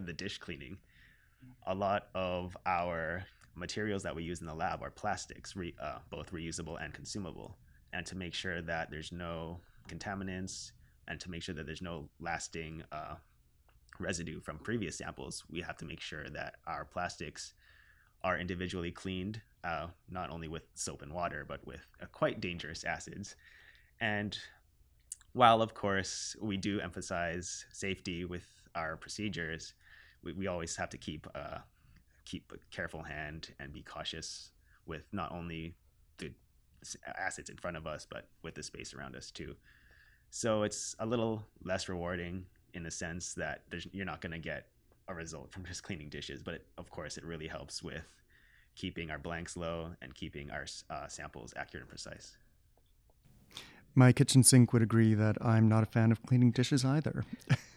the 0.00 0.12
dish 0.12 0.38
cleaning. 0.38 0.78
A 1.66 1.74
lot 1.74 2.08
of 2.14 2.56
our 2.66 3.24
materials 3.54 4.02
that 4.02 4.14
we 4.14 4.22
use 4.22 4.40
in 4.40 4.46
the 4.46 4.54
lab 4.54 4.82
are 4.82 4.90
plastics, 4.90 5.54
re, 5.54 5.74
uh, 5.80 5.98
both 6.10 6.32
reusable 6.32 6.82
and 6.82 6.92
consumable. 6.92 7.56
And 7.92 8.04
to 8.06 8.16
make 8.16 8.34
sure 8.34 8.60
that 8.62 8.90
there's 8.90 9.12
no 9.12 9.60
contaminants 9.88 10.72
and 11.06 11.20
to 11.20 11.30
make 11.30 11.42
sure 11.42 11.54
that 11.54 11.66
there's 11.66 11.82
no 11.82 12.08
lasting 12.20 12.82
uh, 12.90 13.14
residue 14.00 14.40
from 14.40 14.58
previous 14.58 14.96
samples, 14.96 15.44
we 15.50 15.60
have 15.60 15.76
to 15.78 15.84
make 15.84 16.00
sure 16.00 16.28
that 16.30 16.56
our 16.66 16.84
plastics 16.84 17.54
are 18.22 18.38
individually 18.38 18.90
cleaned, 18.90 19.40
uh, 19.62 19.86
not 20.10 20.30
only 20.30 20.48
with 20.48 20.62
soap 20.74 21.02
and 21.02 21.12
water, 21.12 21.44
but 21.46 21.64
with 21.66 21.86
uh, 22.02 22.06
quite 22.06 22.40
dangerous 22.40 22.84
acids. 22.84 23.36
And 24.00 24.36
while, 25.34 25.62
of 25.62 25.74
course, 25.74 26.34
we 26.40 26.56
do 26.56 26.80
emphasize 26.80 27.66
safety 27.72 28.24
with 28.24 28.46
our 28.74 28.96
procedures, 28.96 29.74
we, 30.24 30.32
we 30.32 30.46
always 30.46 30.76
have 30.76 30.90
to 30.90 30.98
keep 30.98 31.26
uh, 31.34 31.58
keep 32.24 32.52
a 32.52 32.74
careful 32.74 33.02
hand 33.02 33.50
and 33.60 33.72
be 33.72 33.82
cautious 33.82 34.50
with 34.86 35.04
not 35.12 35.30
only 35.32 35.74
the 36.18 36.30
assets 37.18 37.50
in 37.50 37.56
front 37.56 37.76
of 37.76 37.86
us, 37.86 38.06
but 38.08 38.28
with 38.42 38.54
the 38.54 38.62
space 38.62 38.94
around 38.94 39.14
us 39.14 39.30
too. 39.30 39.54
So 40.30 40.62
it's 40.62 40.96
a 40.98 41.06
little 41.06 41.46
less 41.62 41.88
rewarding 41.88 42.46
in 42.72 42.82
the 42.82 42.90
sense 42.90 43.34
that 43.34 43.62
you're 43.92 44.06
not 44.06 44.20
going 44.20 44.32
to 44.32 44.38
get 44.38 44.66
a 45.08 45.14
result 45.14 45.52
from 45.52 45.64
just 45.66 45.82
cleaning 45.82 46.08
dishes, 46.08 46.42
but 46.42 46.54
it, 46.54 46.66
of 46.78 46.90
course, 46.90 47.16
it 47.16 47.24
really 47.24 47.46
helps 47.46 47.82
with 47.82 48.06
keeping 48.74 49.10
our 49.10 49.18
blanks 49.18 49.56
low 49.56 49.90
and 50.02 50.14
keeping 50.14 50.50
our 50.50 50.66
uh, 50.90 51.06
samples 51.06 51.54
accurate 51.56 51.82
and 51.82 51.88
precise. 51.88 52.36
My 53.94 54.12
kitchen 54.12 54.42
sink 54.42 54.72
would 54.72 54.82
agree 54.82 55.14
that 55.14 55.36
I'm 55.40 55.68
not 55.68 55.84
a 55.84 55.86
fan 55.86 56.10
of 56.10 56.20
cleaning 56.22 56.50
dishes 56.50 56.84
either. 56.84 57.24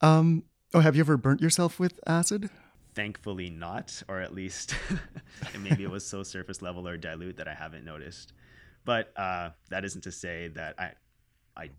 um, 0.00 0.44
oh, 0.74 0.80
have 0.80 0.96
you 0.96 1.00
ever 1.00 1.16
burnt 1.16 1.40
yourself 1.40 1.78
with 1.78 1.98
acid? 2.06 2.50
Thankfully, 2.94 3.50
not, 3.50 4.02
or 4.08 4.20
at 4.20 4.34
least 4.34 4.74
maybe 5.60 5.84
it 5.84 5.90
was 5.90 6.04
so 6.04 6.22
surface 6.22 6.62
level 6.62 6.88
or 6.88 6.96
dilute 6.96 7.36
that 7.36 7.46
I 7.46 7.54
haven't 7.54 7.84
noticed. 7.84 8.32
But 8.84 9.12
uh, 9.16 9.50
that 9.70 9.84
isn't 9.84 10.02
to 10.02 10.12
say 10.12 10.48
that 10.48 10.74
I, 10.78 10.92
I 11.56 11.70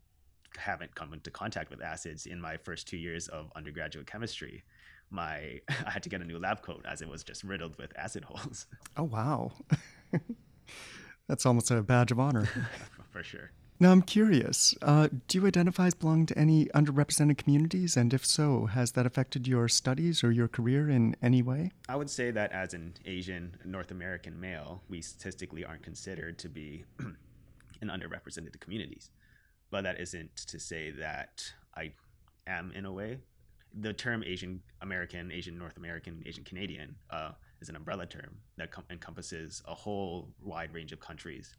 haven't 0.57 0.95
come 0.95 1.13
into 1.13 1.31
contact 1.31 1.69
with 1.69 1.81
acids 1.81 2.25
in 2.25 2.39
my 2.39 2.57
first 2.57 2.87
two 2.87 2.97
years 2.97 3.27
of 3.27 3.51
undergraduate 3.55 4.07
chemistry. 4.07 4.63
My 5.09 5.59
I 5.85 5.89
had 5.89 6.03
to 6.03 6.09
get 6.09 6.21
a 6.21 6.25
new 6.25 6.39
lab 6.39 6.61
coat 6.61 6.85
as 6.87 7.01
it 7.01 7.09
was 7.09 7.23
just 7.23 7.43
riddled 7.43 7.77
with 7.77 7.91
acid 7.97 8.23
holes. 8.25 8.67
Oh 8.95 9.03
wow. 9.03 9.51
That's 11.27 11.45
almost 11.45 11.69
a 11.71 11.81
badge 11.81 12.11
of 12.11 12.19
honor. 12.19 12.47
For 13.11 13.23
sure. 13.23 13.51
Now, 13.81 13.93
I'm 13.93 14.01
curious 14.01 14.75
uh, 14.81 15.07
do 15.29 15.37
you 15.37 15.47
identify 15.47 15.87
as 15.87 15.93
belonging 15.93 16.25
to 16.27 16.37
any 16.37 16.65
underrepresented 16.75 17.37
communities? 17.37 17.95
And 17.95 18.13
if 18.13 18.25
so, 18.25 18.65
has 18.65 18.91
that 18.91 19.05
affected 19.05 19.47
your 19.47 19.69
studies 19.69 20.21
or 20.21 20.33
your 20.33 20.49
career 20.49 20.89
in 20.89 21.15
any 21.21 21.41
way? 21.41 21.71
I 21.87 21.95
would 21.95 22.09
say 22.09 22.29
that 22.31 22.51
as 22.51 22.73
an 22.73 22.95
Asian 23.05 23.55
North 23.63 23.91
American 23.91 24.37
male, 24.37 24.83
we 24.89 25.01
statistically 25.01 25.63
aren't 25.63 25.83
considered 25.83 26.37
to 26.39 26.49
be 26.49 26.83
in 27.81 27.87
underrepresented 27.87 28.59
communities. 28.59 29.11
But 29.71 29.85
that 29.85 30.01
isn't 30.01 30.35
to 30.35 30.59
say 30.59 30.91
that 30.91 31.41
I 31.77 31.93
am 32.47 32.73
in 32.75 32.83
a 32.83 32.91
way. 32.91 33.19
The 33.79 33.93
term 33.93 34.25
Asian 34.25 34.61
American, 34.81 35.31
Asian 35.31 35.57
North 35.57 35.77
American, 35.77 36.21
Asian 36.25 36.43
Canadian 36.43 36.95
uh, 37.11 37.31
is 37.61 37.69
an 37.69 37.77
umbrella 37.77 38.07
term 38.07 38.39
that 38.57 38.71
com- 38.71 38.83
encompasses 38.89 39.63
a 39.65 39.73
whole 39.73 40.33
wide 40.41 40.73
range 40.73 40.91
of 40.91 40.99
countries, 40.99 41.55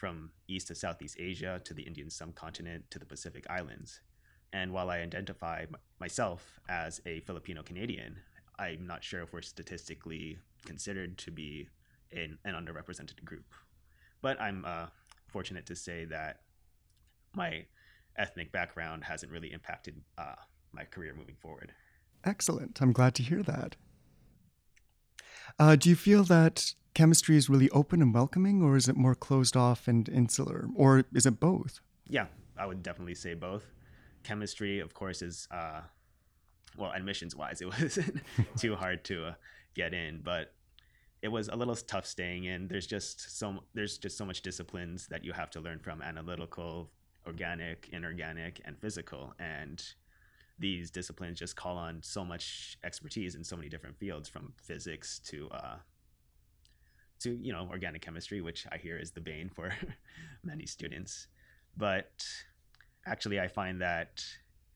from 0.00 0.30
East 0.48 0.68
to 0.68 0.74
Southeast 0.74 1.16
Asia 1.18 1.60
to 1.62 1.74
the 1.74 1.82
Indian 1.82 2.08
subcontinent 2.08 2.90
to 2.90 2.98
the 2.98 3.04
Pacific 3.04 3.44
Islands. 3.50 4.00
And 4.50 4.72
while 4.72 4.88
I 4.88 5.00
identify 5.00 5.66
myself 6.00 6.58
as 6.70 7.02
a 7.04 7.20
Filipino 7.20 7.62
Canadian, 7.62 8.16
I'm 8.58 8.86
not 8.86 9.04
sure 9.04 9.20
if 9.20 9.34
we're 9.34 9.42
statistically 9.42 10.38
considered 10.64 11.18
to 11.18 11.30
be 11.30 11.68
in 12.10 12.38
an 12.46 12.54
underrepresented 12.54 13.22
group. 13.26 13.52
But 14.22 14.40
I'm 14.40 14.64
uh, 14.66 14.86
fortunate 15.28 15.66
to 15.66 15.76
say 15.76 16.06
that 16.06 16.40
my 17.34 17.66
ethnic 18.16 18.52
background 18.52 19.04
hasn't 19.04 19.30
really 19.30 19.52
impacted 19.52 20.00
uh, 20.16 20.34
my 20.72 20.84
career 20.84 21.14
moving 21.14 21.36
forward. 21.36 21.72
Excellent. 22.24 22.80
I'm 22.80 22.92
glad 22.92 23.14
to 23.16 23.22
hear 23.22 23.42
that. 23.42 23.76
Uh, 25.58 25.76
do 25.76 25.90
you 25.90 25.96
feel 25.96 26.24
that 26.24 26.74
chemistry 27.00 27.34
is 27.34 27.48
really 27.48 27.70
open 27.70 28.02
and 28.02 28.12
welcoming, 28.12 28.60
or 28.60 28.76
is 28.76 28.86
it 28.86 28.94
more 28.94 29.14
closed 29.14 29.56
off 29.56 29.88
and 29.88 30.06
insular, 30.10 30.68
or 30.74 31.02
is 31.14 31.24
it 31.24 31.40
both? 31.40 31.80
Yeah, 32.06 32.26
I 32.58 32.66
would 32.66 32.82
definitely 32.82 33.14
say 33.14 33.32
both. 33.32 33.64
Chemistry, 34.22 34.80
of 34.80 34.92
course, 34.92 35.22
is 35.22 35.48
uh, 35.50 35.80
well, 36.76 36.92
admissions 36.92 37.34
wise, 37.34 37.62
it 37.62 37.68
wasn't 37.68 38.20
too 38.58 38.76
hard 38.76 39.02
to 39.04 39.28
uh, 39.28 39.34
get 39.74 39.94
in, 39.94 40.20
but 40.22 40.52
it 41.22 41.28
was 41.28 41.48
a 41.48 41.56
little 41.56 41.74
tough 41.74 42.04
staying 42.04 42.44
in. 42.44 42.68
There's 42.68 42.86
just 42.86 43.38
so 43.38 43.64
there's 43.72 43.96
just 43.96 44.18
so 44.18 44.26
much 44.26 44.42
disciplines 44.42 45.06
that 45.06 45.24
you 45.24 45.32
have 45.32 45.48
to 45.52 45.60
learn 45.60 45.78
from 45.78 46.02
analytical, 46.02 46.90
organic, 47.26 47.88
inorganic, 47.92 48.60
and 48.66 48.78
physical, 48.78 49.32
and 49.38 49.82
these 50.58 50.90
disciplines 50.90 51.38
just 51.38 51.56
call 51.56 51.78
on 51.78 52.02
so 52.02 52.26
much 52.26 52.76
expertise 52.84 53.36
in 53.36 53.42
so 53.42 53.56
many 53.56 53.70
different 53.70 53.96
fields 53.96 54.28
from 54.28 54.52
physics 54.58 55.18
to 55.20 55.48
uh, 55.48 55.76
to 57.20 57.38
you 57.42 57.52
know 57.52 57.68
organic 57.70 58.02
chemistry 58.02 58.40
which 58.40 58.66
i 58.72 58.76
hear 58.76 58.96
is 58.96 59.10
the 59.12 59.20
bane 59.20 59.48
for 59.48 59.72
many 60.42 60.66
students 60.66 61.28
but 61.76 62.24
actually 63.06 63.40
i 63.40 63.48
find 63.48 63.80
that 63.80 64.24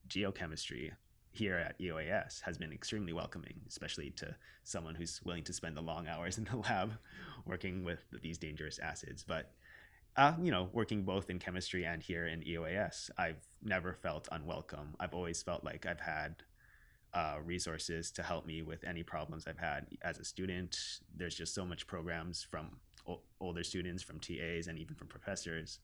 geochemistry 0.09 0.91
here 1.31 1.57
at 1.57 1.79
eoas 1.81 2.41
has 2.43 2.57
been 2.59 2.73
extremely 2.73 3.13
welcoming 3.13 3.61
especially 3.69 4.11
to 4.11 4.35
someone 4.63 4.95
who's 4.95 5.21
willing 5.25 5.43
to 5.43 5.53
spend 5.53 5.77
the 5.77 5.83
long 5.83 6.07
hours 6.07 6.39
in 6.39 6.45
the 6.45 6.57
lab 6.57 6.93
working 7.47 7.83
with 7.85 8.05
these 8.23 8.39
dangerous 8.39 8.79
acids 8.79 9.25
but 9.27 9.53
uh, 10.17 10.35
you 10.41 10.51
know, 10.51 10.69
working 10.73 11.03
both 11.03 11.29
in 11.29 11.39
chemistry 11.39 11.85
and 11.85 12.03
here 12.03 12.27
in 12.27 12.41
EOAS, 12.43 13.11
I've 13.19 13.45
never 13.63 13.93
felt 13.93 14.29
unwelcome. 14.31 14.95
I've 15.01 15.15
always 15.15 15.43
felt 15.43 15.65
like 15.65 15.87
I've 15.87 16.01
had 16.01 16.37
uh, 17.15 17.37
resources 17.45 18.11
to 18.11 18.23
help 18.23 18.45
me 18.45 18.63
with 18.63 18.85
any 18.85 19.03
problems 19.03 19.45
I've 19.47 19.59
had 19.59 19.87
as 20.03 20.19
a 20.19 20.25
student. 20.25 20.77
There's 21.17 21.35
just 21.35 21.55
so 21.55 21.65
much 21.65 21.87
programs 21.87 22.43
from 22.43 22.77
o- 23.09 23.21
older 23.41 23.63
students, 23.63 24.03
from 24.03 24.19
TAs, 24.19 24.67
and 24.67 24.79
even 24.79 24.95
from 24.95 25.07
professors 25.07 25.79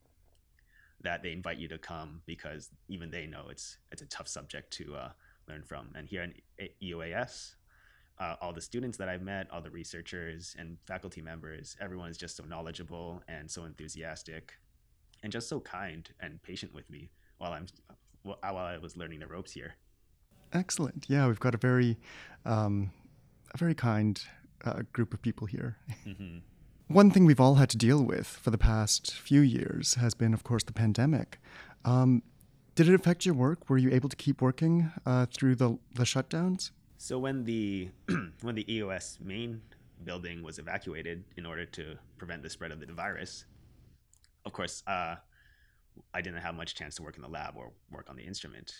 that 1.02 1.22
they 1.22 1.32
invite 1.32 1.56
you 1.58 1.68
to 1.68 1.78
come 1.78 2.20
because 2.26 2.70
even 2.88 3.10
they 3.10 3.26
know 3.26 3.46
it's 3.48 3.78
it's 3.90 4.02
a 4.02 4.06
tough 4.06 4.28
subject 4.28 4.70
to 4.74 4.96
uh, 4.96 5.08
learn 5.48 5.62
from. 5.62 5.88
And 5.94 6.08
here 6.08 6.22
in 6.22 6.34
EOAS, 6.82 7.54
uh, 8.18 8.34
all 8.40 8.52
the 8.52 8.60
students 8.60 8.98
that 8.98 9.08
I've 9.08 9.22
met, 9.22 9.46
all 9.50 9.62
the 9.62 9.70
researchers 9.70 10.54
and 10.58 10.76
faculty 10.86 11.22
members, 11.22 11.76
everyone 11.80 12.10
is 12.10 12.18
just 12.18 12.36
so 12.36 12.44
knowledgeable 12.44 13.22
and 13.28 13.50
so 13.50 13.64
enthusiastic, 13.64 14.52
and 15.22 15.32
just 15.32 15.48
so 15.48 15.60
kind 15.60 16.08
and 16.20 16.42
patient 16.42 16.74
with 16.74 16.90
me 16.90 17.10
while 17.38 17.52
I'm 17.52 17.66
while 18.22 18.56
I 18.56 18.78
was 18.78 18.96
learning 18.96 19.20
the 19.20 19.26
ropes 19.26 19.52
here. 19.52 19.76
Excellent. 20.52 21.06
Yeah, 21.08 21.26
we've 21.26 21.40
got 21.40 21.54
a 21.54 21.58
very, 21.58 21.98
um, 22.44 22.90
a 23.54 23.58
very 23.58 23.74
kind 23.74 24.22
uh, 24.64 24.82
group 24.92 25.14
of 25.14 25.22
people 25.22 25.46
here. 25.46 25.76
Mm-hmm. 26.06 26.38
One 26.88 27.10
thing 27.12 27.24
we've 27.24 27.40
all 27.40 27.54
had 27.54 27.70
to 27.70 27.76
deal 27.76 28.02
with 28.02 28.26
for 28.26 28.50
the 28.50 28.58
past 28.58 29.14
few 29.14 29.40
years 29.40 29.94
has 29.94 30.14
been, 30.14 30.34
of 30.34 30.42
course, 30.42 30.64
the 30.64 30.72
pandemic. 30.72 31.38
Um, 31.84 32.22
did 32.74 32.88
it 32.88 32.94
affect 32.94 33.24
your 33.24 33.34
work? 33.34 33.68
Were 33.70 33.78
you 33.78 33.90
able 33.92 34.08
to 34.08 34.16
keep 34.16 34.42
working 34.42 34.90
uh, 35.06 35.26
through 35.26 35.54
the, 35.54 35.78
the 35.94 36.02
shutdowns? 36.02 36.72
So 36.98 37.18
when 37.18 37.44
the 37.44 37.90
when 38.42 38.54
the 38.56 38.70
EOS 38.72 39.18
main 39.22 39.62
building 40.04 40.42
was 40.42 40.58
evacuated 40.58 41.24
in 41.36 41.46
order 41.46 41.64
to 41.64 41.96
prevent 42.18 42.42
the 42.42 42.50
spread 42.50 42.72
of 42.72 42.80
the 42.80 42.92
virus, 42.92 43.44
of 44.44 44.52
course, 44.52 44.82
uh, 44.86 45.16
I 46.12 46.20
didn't 46.20 46.40
have 46.40 46.54
much 46.54 46.74
chance 46.74 46.96
to 46.96 47.02
work 47.02 47.16
in 47.16 47.22
the 47.22 47.28
lab 47.28 47.54
or 47.56 47.70
work 47.90 48.08
on 48.10 48.16
the 48.16 48.22
instrument. 48.22 48.74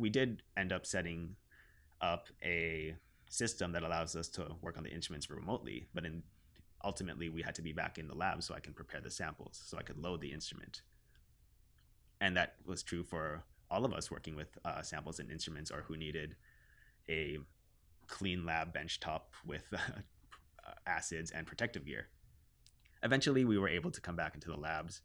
We 0.00 0.10
did 0.10 0.42
end 0.56 0.72
up 0.72 0.86
setting 0.86 1.36
up 2.00 2.28
a 2.42 2.94
system 3.28 3.72
that 3.72 3.82
allows 3.82 4.16
us 4.16 4.28
to 4.28 4.48
work 4.62 4.76
on 4.76 4.84
the 4.84 4.90
instruments 4.90 5.30
remotely, 5.30 5.86
but 5.94 6.04
in 6.04 6.22
ultimately 6.82 7.28
we 7.28 7.42
had 7.42 7.54
to 7.54 7.62
be 7.62 7.72
back 7.72 7.98
in 7.98 8.08
the 8.08 8.14
lab 8.14 8.42
so 8.42 8.54
I 8.54 8.60
can 8.60 8.72
prepare 8.72 9.00
the 9.00 9.10
samples 9.10 9.60
so 9.66 9.76
I 9.78 9.82
could 9.82 9.98
load 9.98 10.20
the 10.20 10.32
instrument. 10.32 10.82
And 12.20 12.36
that 12.36 12.54
was 12.64 12.82
true 12.82 13.04
for 13.04 13.44
all 13.70 13.84
of 13.84 13.92
us 13.92 14.10
working 14.10 14.34
with 14.34 14.58
uh, 14.64 14.82
samples 14.82 15.20
and 15.20 15.30
instruments 15.30 15.70
or 15.70 15.82
who 15.82 15.96
needed 15.96 16.36
a 17.08 17.38
clean 18.06 18.44
lab 18.44 18.74
benchtop 18.74 19.20
with 19.46 19.64
uh, 19.72 20.70
acids 20.86 21.30
and 21.30 21.46
protective 21.46 21.86
gear. 21.86 22.08
Eventually, 23.02 23.44
we 23.44 23.58
were 23.58 23.68
able 23.68 23.90
to 23.90 24.00
come 24.00 24.16
back 24.16 24.34
into 24.34 24.48
the 24.48 24.56
labs. 24.56 25.00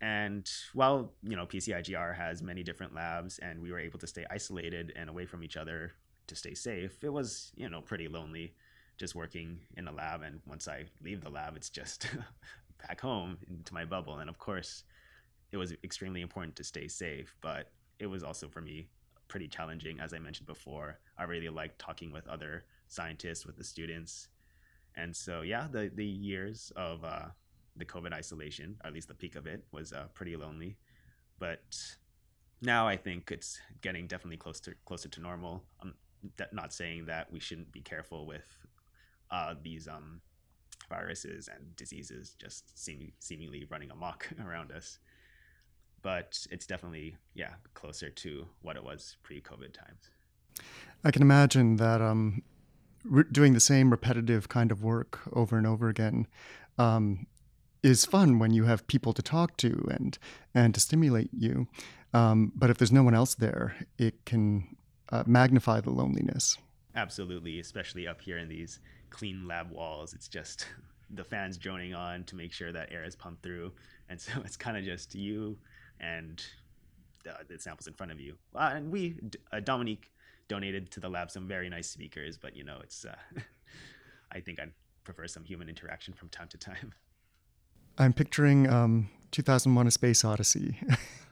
And 0.00 0.50
while, 0.72 1.12
you 1.22 1.36
know, 1.36 1.46
PCIGR 1.46 2.16
has 2.16 2.42
many 2.42 2.62
different 2.62 2.94
labs 2.94 3.38
and 3.38 3.60
we 3.60 3.70
were 3.70 3.78
able 3.78 3.98
to 3.98 4.06
stay 4.06 4.24
isolated 4.30 4.92
and 4.96 5.10
away 5.10 5.26
from 5.26 5.44
each 5.44 5.56
other 5.56 5.92
to 6.26 6.34
stay 6.34 6.54
safe, 6.54 6.96
it 7.02 7.10
was, 7.10 7.52
you 7.54 7.68
know, 7.68 7.82
pretty 7.82 8.08
lonely 8.08 8.54
just 8.96 9.14
working 9.14 9.58
in 9.76 9.88
a 9.88 9.92
lab. 9.92 10.22
And 10.22 10.40
once 10.46 10.68
I 10.68 10.84
leave 11.02 11.22
the 11.22 11.30
lab, 11.30 11.56
it's 11.56 11.70
just 11.70 12.06
back 12.88 13.00
home 13.00 13.38
into 13.48 13.74
my 13.74 13.84
bubble. 13.84 14.18
And 14.18 14.30
of 14.30 14.38
course, 14.38 14.84
it 15.52 15.58
was 15.58 15.74
extremely 15.84 16.22
important 16.22 16.56
to 16.56 16.64
stay 16.64 16.88
safe, 16.88 17.34
but 17.40 17.70
it 17.98 18.06
was 18.06 18.22
also 18.22 18.48
for 18.48 18.60
me 18.60 18.88
pretty 19.28 19.48
challenging. 19.48 20.00
As 20.00 20.14
I 20.14 20.18
mentioned 20.18 20.46
before, 20.46 20.98
I 21.18 21.24
really 21.24 21.48
liked 21.50 21.78
talking 21.78 22.10
with 22.10 22.26
other 22.26 22.64
scientists, 22.88 23.44
with 23.44 23.56
the 23.56 23.64
students. 23.64 24.28
And 24.96 25.14
so, 25.14 25.42
yeah, 25.42 25.66
the, 25.70 25.90
the 25.94 26.04
years 26.04 26.72
of 26.76 27.04
uh, 27.04 27.26
the 27.76 27.84
COVID 27.84 28.12
isolation, 28.12 28.76
or 28.82 28.88
at 28.88 28.94
least 28.94 29.08
the 29.08 29.14
peak 29.14 29.36
of 29.36 29.46
it, 29.46 29.64
was 29.72 29.92
uh, 29.92 30.06
pretty 30.14 30.36
lonely. 30.36 30.76
But 31.38 31.76
now 32.60 32.86
I 32.86 32.96
think 32.96 33.30
it's 33.30 33.58
getting 33.80 34.06
definitely 34.06 34.36
closer 34.36 34.76
closer 34.84 35.08
to 35.08 35.20
normal. 35.20 35.62
I'm 35.80 35.94
not 36.52 36.72
saying 36.72 37.06
that 37.06 37.32
we 37.32 37.40
shouldn't 37.40 37.72
be 37.72 37.80
careful 37.80 38.26
with 38.26 38.46
uh, 39.30 39.54
these 39.62 39.88
um, 39.88 40.20
viruses 40.88 41.48
and 41.48 41.74
diseases 41.76 42.34
just 42.38 42.78
seem, 42.78 43.12
seemingly 43.20 43.64
running 43.70 43.90
amok 43.90 44.28
around 44.44 44.72
us 44.72 44.98
but 46.02 46.46
it's 46.50 46.66
definitely 46.66 47.16
yeah 47.34 47.54
closer 47.74 48.10
to 48.10 48.46
what 48.62 48.76
it 48.76 48.84
was 48.84 49.16
pre-COVID 49.22 49.72
times. 49.72 50.10
I 51.04 51.10
can 51.10 51.22
imagine 51.22 51.76
that 51.76 52.00
um, 52.00 52.42
re- 53.04 53.24
doing 53.30 53.54
the 53.54 53.60
same 53.60 53.90
repetitive 53.90 54.48
kind 54.48 54.70
of 54.70 54.82
work 54.82 55.20
over 55.32 55.56
and 55.56 55.66
over 55.66 55.88
again 55.88 56.26
um, 56.78 57.26
is 57.82 58.04
fun 58.04 58.38
when 58.38 58.52
you 58.52 58.64
have 58.64 58.86
people 58.86 59.12
to 59.12 59.22
talk 59.22 59.56
to 59.58 59.86
and 59.90 60.18
and 60.54 60.74
to 60.74 60.80
stimulate 60.80 61.30
you. 61.32 61.66
Um, 62.12 62.52
but 62.54 62.70
if 62.70 62.78
there's 62.78 62.92
no 62.92 63.02
one 63.02 63.14
else 63.14 63.34
there, 63.34 63.76
it 63.98 64.24
can 64.24 64.76
uh, 65.10 65.24
magnify 65.26 65.80
the 65.80 65.90
loneliness. 65.90 66.58
Absolutely, 66.94 67.60
especially 67.60 68.06
up 68.06 68.20
here 68.20 68.38
in 68.38 68.48
these 68.48 68.80
clean 69.10 69.46
lab 69.46 69.70
walls. 69.70 70.12
It's 70.12 70.28
just 70.28 70.66
the 71.10 71.24
fans 71.24 71.56
droning 71.56 71.94
on 71.94 72.24
to 72.24 72.36
make 72.36 72.52
sure 72.52 72.72
that 72.72 72.92
air 72.92 73.04
is 73.04 73.14
pumped 73.16 73.42
through, 73.42 73.72
and 74.08 74.20
so 74.20 74.32
it's 74.44 74.56
kind 74.56 74.76
of 74.76 74.84
just 74.84 75.14
you 75.14 75.56
and 76.00 76.42
the, 77.24 77.34
the 77.48 77.58
samples 77.58 77.86
in 77.86 77.94
front 77.94 78.10
of 78.10 78.20
you. 78.20 78.34
Uh, 78.54 78.72
and 78.74 78.90
we, 78.90 79.16
uh, 79.52 79.60
Dominique, 79.60 80.10
donated 80.48 80.90
to 80.90 81.00
the 81.00 81.08
lab 81.08 81.30
some 81.30 81.46
very 81.46 81.68
nice 81.68 81.88
speakers, 81.88 82.36
but 82.36 82.56
you 82.56 82.64
know, 82.64 82.78
it's. 82.82 83.04
Uh, 83.04 83.14
I 84.32 84.38
think 84.38 84.60
I'd 84.60 84.70
prefer 85.02 85.26
some 85.26 85.44
human 85.44 85.68
interaction 85.68 86.14
from 86.14 86.28
time 86.28 86.46
to 86.48 86.58
time. 86.58 86.92
I'm 88.00 88.14
picturing 88.14 88.66
um, 88.66 89.10
2001: 89.30 89.86
A 89.86 89.90
Space 89.90 90.24
Odyssey. 90.24 90.80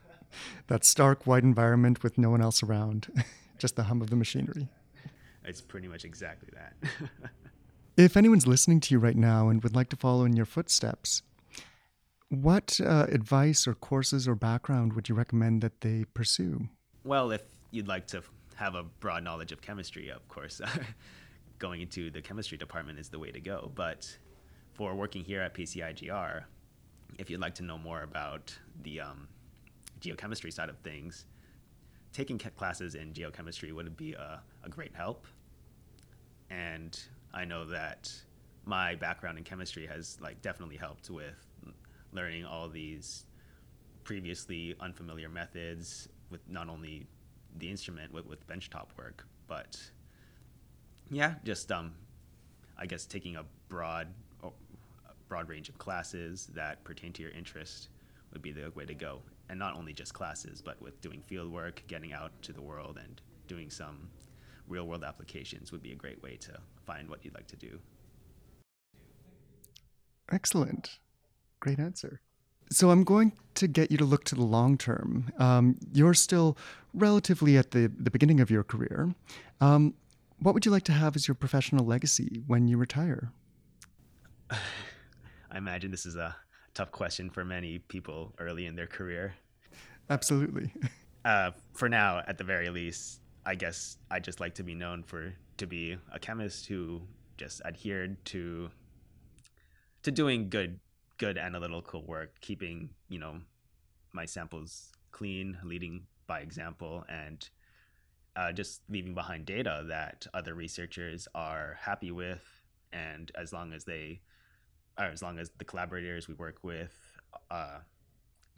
that 0.67 0.85
stark 0.85 1.25
white 1.25 1.41
environment 1.41 2.03
with 2.03 2.19
no 2.19 2.29
one 2.29 2.41
else 2.43 2.61
around, 2.61 3.07
just 3.57 3.75
the 3.75 3.83
hum 3.83 4.03
of 4.03 4.11
the 4.11 4.15
machinery. 4.15 4.67
It's 5.43 5.61
pretty 5.61 5.87
much 5.87 6.05
exactly 6.05 6.49
that. 6.53 7.09
if 7.97 8.15
anyone's 8.15 8.45
listening 8.45 8.81
to 8.81 8.93
you 8.93 8.99
right 8.99 9.15
now 9.15 9.49
and 9.49 9.63
would 9.63 9.75
like 9.75 9.89
to 9.89 9.95
follow 9.95 10.25
in 10.25 10.35
your 10.35 10.45
footsteps, 10.45 11.23
what 12.29 12.79
uh, 12.85 13.07
advice 13.09 13.67
or 13.67 13.73
courses 13.73 14.27
or 14.27 14.35
background 14.35 14.93
would 14.93 15.09
you 15.09 15.15
recommend 15.15 15.63
that 15.63 15.81
they 15.81 16.05
pursue? 16.13 16.69
Well, 17.03 17.31
if 17.31 17.41
you'd 17.71 17.87
like 17.87 18.05
to 18.07 18.21
have 18.57 18.75
a 18.75 18.83
broad 18.83 19.23
knowledge 19.23 19.51
of 19.51 19.59
chemistry, 19.59 20.09
of 20.09 20.27
course, 20.27 20.61
going 21.57 21.81
into 21.81 22.11
the 22.11 22.21
chemistry 22.21 22.59
department 22.59 22.99
is 22.99 23.09
the 23.09 23.17
way 23.17 23.31
to 23.31 23.39
go. 23.39 23.71
But 23.73 24.15
for 24.73 24.93
working 24.93 25.23
here 25.23 25.41
at 25.41 25.55
PCIGR, 25.55 26.43
if 27.17 27.29
you'd 27.29 27.41
like 27.41 27.55
to 27.55 27.63
know 27.63 27.77
more 27.77 28.03
about 28.03 28.57
the 28.83 29.01
um, 29.01 29.27
geochemistry 30.01 30.51
side 30.51 30.69
of 30.69 30.77
things, 30.79 31.25
taking 32.13 32.37
classes 32.37 32.95
in 32.95 33.13
geochemistry 33.13 33.71
would 33.73 33.95
be 33.97 34.13
a, 34.13 34.41
a 34.63 34.69
great 34.69 34.95
help. 34.95 35.25
And 36.49 36.99
I 37.33 37.45
know 37.45 37.65
that 37.65 38.11
my 38.65 38.95
background 38.95 39.37
in 39.37 39.43
chemistry 39.43 39.85
has 39.87 40.17
like 40.21 40.41
definitely 40.41 40.77
helped 40.77 41.09
with 41.09 41.45
learning 42.11 42.45
all 42.45 42.69
these 42.69 43.25
previously 44.03 44.75
unfamiliar 44.79 45.29
methods 45.29 46.09
with 46.29 46.41
not 46.49 46.69
only 46.69 47.05
the 47.57 47.69
instrument 47.69 48.11
with, 48.13 48.25
with 48.25 48.47
benchtop 48.47 48.87
work, 48.97 49.25
but 49.47 49.79
yeah, 51.11 51.35
just 51.43 51.71
um, 51.71 51.93
I 52.77 52.85
guess 52.85 53.05
taking 53.05 53.35
a 53.35 53.43
broad 53.67 54.07
broad 55.29 55.47
range 55.47 55.69
of 55.69 55.77
classes 55.77 56.49
that 56.53 56.83
pertain 56.83 57.13
to 57.13 57.21
your 57.21 57.31
interest 57.31 57.89
would 58.33 58.41
be 58.41 58.51
the 58.51 58.71
way 58.75 58.85
to 58.85 58.93
go. 58.93 59.21
And 59.49 59.57
not 59.57 59.75
only 59.75 59.93
just 59.93 60.13
classes, 60.13 60.61
but 60.61 60.81
with 60.81 60.99
doing 61.01 61.21
field 61.21 61.51
work, 61.51 61.83
getting 61.87 62.13
out 62.13 62.31
to 62.43 62.53
the 62.53 62.61
world, 62.61 62.99
and 63.01 63.21
doing 63.47 63.69
some 63.69 64.09
real 64.67 64.85
world 64.85 65.03
applications 65.03 65.71
would 65.71 65.81
be 65.81 65.91
a 65.91 65.95
great 65.95 66.21
way 66.21 66.35
to 66.37 66.59
find 66.85 67.09
what 67.09 67.23
you'd 67.23 67.33
like 67.33 67.47
to 67.47 67.55
do. 67.55 67.79
Excellent. 70.31 70.99
Great 71.59 71.79
answer. 71.79 72.21
So 72.71 72.91
I'm 72.91 73.03
going 73.03 73.33
to 73.55 73.67
get 73.67 73.89
you 73.89 73.97
to 73.97 74.05
look 74.05 74.23
to 74.25 74.35
the 74.35 74.43
long 74.43 74.77
term. 74.77 75.31
Um, 75.39 75.77
you're 75.91 76.13
still 76.13 76.55
relatively 76.93 77.57
at 77.57 77.71
the, 77.71 77.91
the 77.97 78.11
beginning 78.11 78.39
of 78.39 78.51
your 78.51 78.63
career. 78.63 79.15
Um, 79.59 79.95
what 80.37 80.53
would 80.53 80.65
you 80.65 80.71
like 80.71 80.83
to 80.83 80.91
have 80.91 81.15
as 81.15 81.27
your 81.27 81.35
professional 81.35 81.85
legacy 81.85 82.43
when 82.45 82.67
you 82.67 82.77
retire? 82.77 83.31
I 85.59 85.61
imagine 85.61 85.91
this 85.91 86.05
is 86.05 86.15
a 86.15 86.33
tough 86.73 86.89
question 86.89 87.29
for 87.29 87.43
many 87.43 87.79
people 87.79 88.33
early 88.39 88.65
in 88.65 88.77
their 88.77 88.87
career. 88.87 89.35
Absolutely. 90.09 90.73
Uh, 91.25 91.51
for 91.73 91.89
now, 91.89 92.23
at 92.27 92.37
the 92.37 92.45
very 92.45 92.69
least, 92.69 93.19
I 93.45 93.53
guess 93.53 93.97
I 94.09 94.21
just 94.21 94.39
like 94.39 94.55
to 94.55 94.63
be 94.63 94.73
known 94.73 95.03
for 95.03 95.33
to 95.57 95.67
be 95.67 95.97
a 96.13 96.17
chemist 96.17 96.65
who 96.65 97.01
just 97.35 97.61
adhered 97.65 98.23
to 98.27 98.69
to 100.03 100.11
doing 100.11 100.49
good 100.49 100.79
good 101.17 101.37
analytical 101.37 102.05
work, 102.05 102.39
keeping 102.39 102.91
you 103.09 103.19
know 103.19 103.41
my 104.13 104.25
samples 104.25 104.93
clean, 105.11 105.57
leading 105.65 106.03
by 106.25 106.39
example, 106.39 107.03
and 107.09 107.49
uh, 108.37 108.53
just 108.53 108.81
leaving 108.87 109.13
behind 109.13 109.45
data 109.45 109.83
that 109.89 110.25
other 110.33 110.53
researchers 110.53 111.27
are 111.35 111.77
happy 111.81 112.11
with, 112.11 112.63
and 112.93 113.29
as 113.35 113.51
long 113.51 113.73
as 113.73 113.83
they, 113.83 114.21
or 114.99 115.05
as 115.05 115.21
long 115.21 115.39
as 115.39 115.49
the 115.57 115.65
collaborators 115.65 116.27
we 116.27 116.33
work 116.33 116.57
with, 116.61 116.93
uh, 117.49 117.79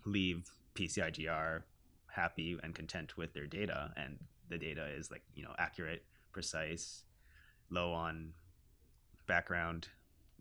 leave 0.06 0.50
PCIGR 0.76 1.62
happy 2.08 2.58
and 2.64 2.76
content 2.76 3.16
with 3.16 3.34
their 3.34 3.48
data, 3.48 3.94
and 3.96 4.18
the 4.50 4.58
data 4.58 4.88
is 4.88 5.12
like 5.12 5.22
you 5.36 5.44
know 5.44 5.54
accurate, 5.58 6.04
precise, 6.34 7.04
low 7.70 7.94
on 7.94 8.34
background 9.28 9.88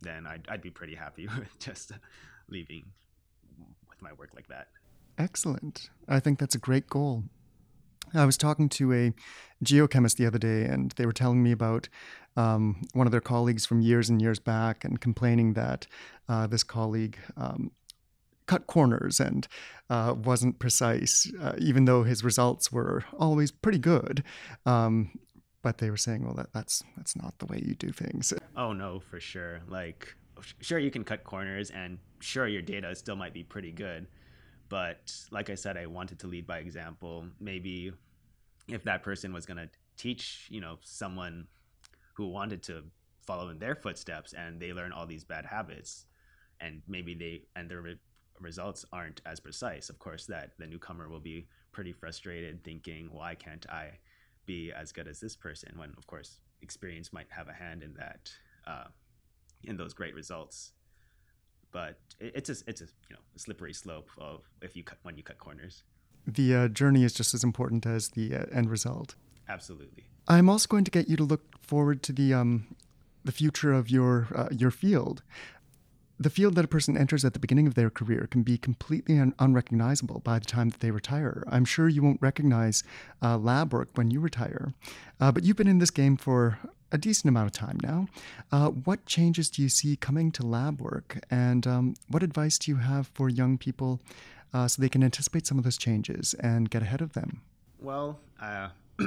then 0.01 0.27
I'd, 0.27 0.47
I'd 0.49 0.63
be 0.63 0.71
pretty 0.71 0.95
happy 0.95 1.27
with 1.39 1.59
just 1.59 1.93
leaving 2.49 2.85
with 3.89 4.01
my 4.03 4.13
work 4.15 4.31
like 4.35 4.49
that. 4.49 4.69
Excellent. 5.19 5.91
I 6.09 6.21
think 6.21 6.39
that's 6.39 6.55
a 6.55 6.59
great 6.59 6.89
goal. 6.89 7.25
I 8.15 8.25
was 8.25 8.37
talking 8.37 8.69
to 8.71 8.93
a 8.93 9.13
geochemist 9.65 10.17
the 10.17 10.27
other 10.27 10.39
day, 10.39 10.65
and 10.65 10.91
they 10.93 11.07
were 11.07 11.13
telling 11.13 11.43
me 11.43 11.53
about 11.53 11.89
um, 12.37 12.83
one 12.93 13.07
of 13.07 13.13
their 13.13 13.21
colleagues 13.21 13.67
from 13.67 13.81
years 13.81 14.09
and 14.09 14.21
years 14.21 14.39
back 14.39 14.85
and 14.85 15.01
complaining 15.01 15.55
that 15.55 15.87
uh, 16.29 16.47
this 16.47 16.63
colleague 16.63 17.19
um, 17.37 17.71
cut 18.47 18.67
corners 18.67 19.21
and 19.21 19.47
uh, 19.91 20.15
wasn't 20.17 20.59
precise, 20.59 21.31
uh, 21.41 21.55
even 21.59 21.85
though 21.85 22.03
his 22.03 22.25
results 22.25 22.73
were 22.73 23.05
always 23.17 23.51
pretty 23.51 23.79
good. 23.79 24.25
Um, 24.67 25.13
but 25.63 25.79
they 25.79 25.91
were 25.91 25.97
saying, 25.97 26.25
well, 26.25 26.35
that, 26.35 26.53
that's 26.53 26.83
that's 26.97 27.15
not 27.15 27.39
the 27.39 27.47
way 27.47 27.63
you 27.65 27.75
do 27.75 27.91
things. 27.91 28.33
Oh 28.57 28.73
no, 28.73 28.99
for 28.99 29.21
sure. 29.21 29.61
Like, 29.69 30.15
sure 30.61 30.79
you 30.79 30.91
can 30.91 31.05
cut 31.05 31.23
corners, 31.23 31.71
and 31.71 31.99
sure 32.21 32.49
your 32.49 32.63
data 32.63 32.95
still 32.95 33.17
might 33.17 33.35
be 33.35 33.45
pretty 33.45 33.71
good. 33.71 34.07
But 34.71 35.13
like 35.31 35.51
I 35.51 35.57
said, 35.57 35.77
I 35.77 35.85
wanted 35.85 36.19
to 36.21 36.29
lead 36.29 36.47
by 36.47 36.59
example. 36.59 37.27
Maybe 37.39 37.93
if 38.69 38.85
that 38.85 39.03
person 39.03 39.35
was 39.35 39.45
going 39.45 39.59
to 39.59 39.69
teach, 39.99 40.47
you 40.49 40.63
know, 40.63 40.79
someone 40.81 41.49
who 42.15 42.29
wanted 42.29 42.63
to 42.65 42.85
follow 43.27 43.51
in 43.51 43.59
their 43.59 43.75
footsteps 43.75 44.33
and 44.33 44.61
they 44.61 44.73
learn 44.73 44.93
all 44.93 45.07
these 45.07 45.25
bad 45.25 45.45
habits 45.45 46.07
and 46.61 46.83
maybe 46.89 47.15
they 47.15 47.43
and 47.57 47.71
their 47.71 47.81
re- 47.81 47.99
results 48.41 48.85
aren't 48.93 49.21
as 49.27 49.39
precise 49.39 49.91
of 49.91 49.99
course 49.99 50.27
that 50.27 50.53
the 50.59 50.67
newcomer 50.67 51.09
will 51.09 51.21
be 51.21 51.47
pretty 51.73 51.93
frustrated 51.93 52.65
thinking 52.65 53.09
why 53.13 53.35
can't 53.35 53.67
i 53.71 53.91
be 54.47 54.73
as 54.73 54.93
good 54.93 55.07
as 55.07 55.21
this 55.21 55.37
person 55.37 55.73
when 55.77 55.93
of 55.97 56.07
course 56.07 56.39
experience 56.63 57.13
might 57.13 57.29
have 57.31 57.49
a 57.49 57.53
hand 57.53 57.83
in 57.83 57.95
that 57.95 58.31
uh, 58.67 58.89
in 59.65 59.77
those 59.77 59.93
great 59.93 60.15
results 60.15 60.73
but 61.73 61.99
it, 62.19 62.33
it's 62.35 62.49
a 62.51 62.57
it's 62.67 62.81
a 62.81 62.89
you 63.09 63.15
know 63.15 63.23
a 63.35 63.39
slippery 63.39 63.73
slope 63.73 64.09
of 64.19 64.43
if 64.63 64.77
you 64.77 64.83
cut 64.85 64.99
when 65.03 65.17
you 65.17 65.23
cut 65.23 65.39
corners 65.39 65.85
the 66.27 66.55
uh, 66.55 66.69
journey 66.69 67.03
is 67.05 67.13
just 67.13 67.33
as 67.35 67.43
important 67.43 67.87
as 67.87 68.09
the 68.11 68.35
uh, 68.35 68.45
end 68.53 68.71
result 68.71 69.15
absolutely 69.49 70.05
I'm 70.31 70.49
also 70.49 70.69
going 70.69 70.85
to 70.85 70.91
get 70.93 71.09
you 71.09 71.17
to 71.17 71.25
look 71.25 71.61
forward 71.61 72.05
to 72.05 72.13
the 72.13 72.35
um, 72.35 72.77
the 73.25 73.33
future 73.33 73.73
of 73.73 73.91
your 73.91 74.29
uh, 74.35 74.49
your 74.51 74.71
field. 74.71 75.23
The 76.21 76.31
field 76.31 76.55
that 76.55 76.67
a 76.67 76.69
person 76.69 76.99
enters 76.99 77.25
at 77.25 77.33
the 77.33 77.39
beginning 77.39 77.67
of 77.67 77.75
their 77.75 77.89
career 77.89 78.29
can 78.31 78.43
be 78.43 78.59
completely 78.59 79.19
un- 79.19 79.35
unrecognizable 79.39 80.21
by 80.21 80.39
the 80.39 80.45
time 80.45 80.69
that 80.69 80.81
they 80.81 80.91
retire. 80.91 81.43
I'm 81.49 81.65
sure 81.65 81.89
you 81.89 82.03
won't 82.03 82.21
recognize 82.21 82.85
uh, 83.23 83.39
lab 83.39 83.73
work 83.73 83.89
when 83.95 84.11
you 84.11 84.21
retire, 84.21 84.75
uh, 85.19 85.33
but 85.33 85.45
you've 85.45 85.57
been 85.57 85.67
in 85.67 85.79
this 85.79 85.91
game 85.91 86.17
for 86.19 86.59
a 86.93 86.99
decent 86.99 87.29
amount 87.29 87.47
of 87.47 87.53
time 87.53 87.79
now. 87.83 88.09
Uh, 88.51 88.69
what 88.71 89.05
changes 89.07 89.49
do 89.51 89.63
you 89.63 89.69
see 89.69 89.97
coming 89.97 90.31
to 90.33 90.47
lab 90.47 90.81
work, 90.81 91.25
and 91.31 91.67
um, 91.67 91.95
what 92.09 92.23
advice 92.23 92.59
do 92.59 92.71
you 92.71 92.79
have 92.79 93.07
for 93.09 93.29
young 93.29 93.59
people 93.59 94.01
uh, 94.53 94.67
so 94.67 94.81
they 94.83 94.89
can 94.89 95.03
anticipate 95.03 95.47
some 95.47 95.59
of 95.59 95.65
those 95.65 95.79
changes 95.79 96.35
and 96.41 96.71
get 96.71 96.83
ahead 96.83 97.01
of 97.01 97.13
them? 97.13 97.43
Well, 97.79 98.19
uh, 98.41 98.69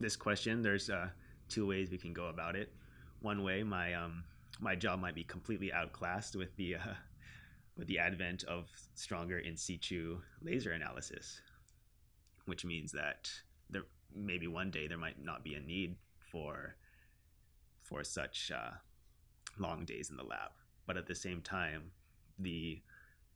this 0.00 0.16
question, 0.16 0.62
there's 0.62 0.90
uh, 0.90 1.08
two 1.48 1.66
ways 1.66 1.90
we 1.90 1.98
can 1.98 2.12
go 2.12 2.26
about 2.26 2.56
it. 2.56 2.70
One 3.20 3.42
way, 3.42 3.62
my 3.62 3.94
um, 3.94 4.24
my 4.60 4.74
job 4.74 5.00
might 5.00 5.14
be 5.14 5.24
completely 5.24 5.72
outclassed 5.72 6.36
with 6.36 6.54
the 6.56 6.76
uh, 6.76 6.94
with 7.76 7.88
the 7.88 7.98
advent 7.98 8.44
of 8.44 8.68
stronger 8.94 9.38
in 9.38 9.56
situ 9.56 10.18
laser 10.42 10.72
analysis, 10.72 11.40
which 12.46 12.64
means 12.64 12.92
that 12.92 13.30
there 13.70 13.82
maybe 14.14 14.46
one 14.46 14.70
day 14.70 14.86
there 14.86 14.98
might 14.98 15.22
not 15.22 15.44
be 15.44 15.54
a 15.54 15.60
need 15.60 15.96
for 16.30 16.76
for 17.86 18.02
such 18.04 18.50
uh, 18.54 18.72
long 19.58 19.84
days 19.84 20.10
in 20.10 20.16
the 20.16 20.24
lab. 20.24 20.50
But 20.86 20.96
at 20.96 21.06
the 21.06 21.14
same 21.14 21.40
time, 21.40 21.90
the 22.38 22.82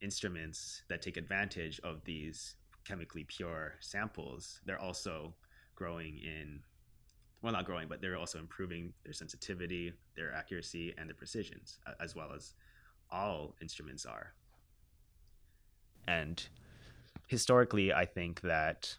instruments 0.01 0.83
that 0.89 1.01
take 1.01 1.17
advantage 1.17 1.79
of 1.83 2.03
these 2.03 2.55
chemically 2.85 3.23
pure 3.23 3.73
samples, 3.79 4.59
they're 4.65 4.79
also 4.79 5.33
growing 5.75 6.17
in 6.19 6.59
well 7.41 7.53
not 7.53 7.65
growing 7.65 7.87
but 7.87 8.01
they're 8.01 8.17
also 8.17 8.37
improving 8.37 8.93
their 9.03 9.13
sensitivity 9.13 9.91
their 10.15 10.31
accuracy 10.31 10.93
and 10.95 11.09
their 11.09 11.15
precisions 11.15 11.79
as 11.99 12.15
well 12.15 12.31
as 12.35 12.53
all 13.09 13.55
instruments 13.61 14.05
are 14.05 14.33
and 16.07 16.49
historically 17.27 17.91
i 17.91 18.05
think 18.05 18.41
that 18.41 18.95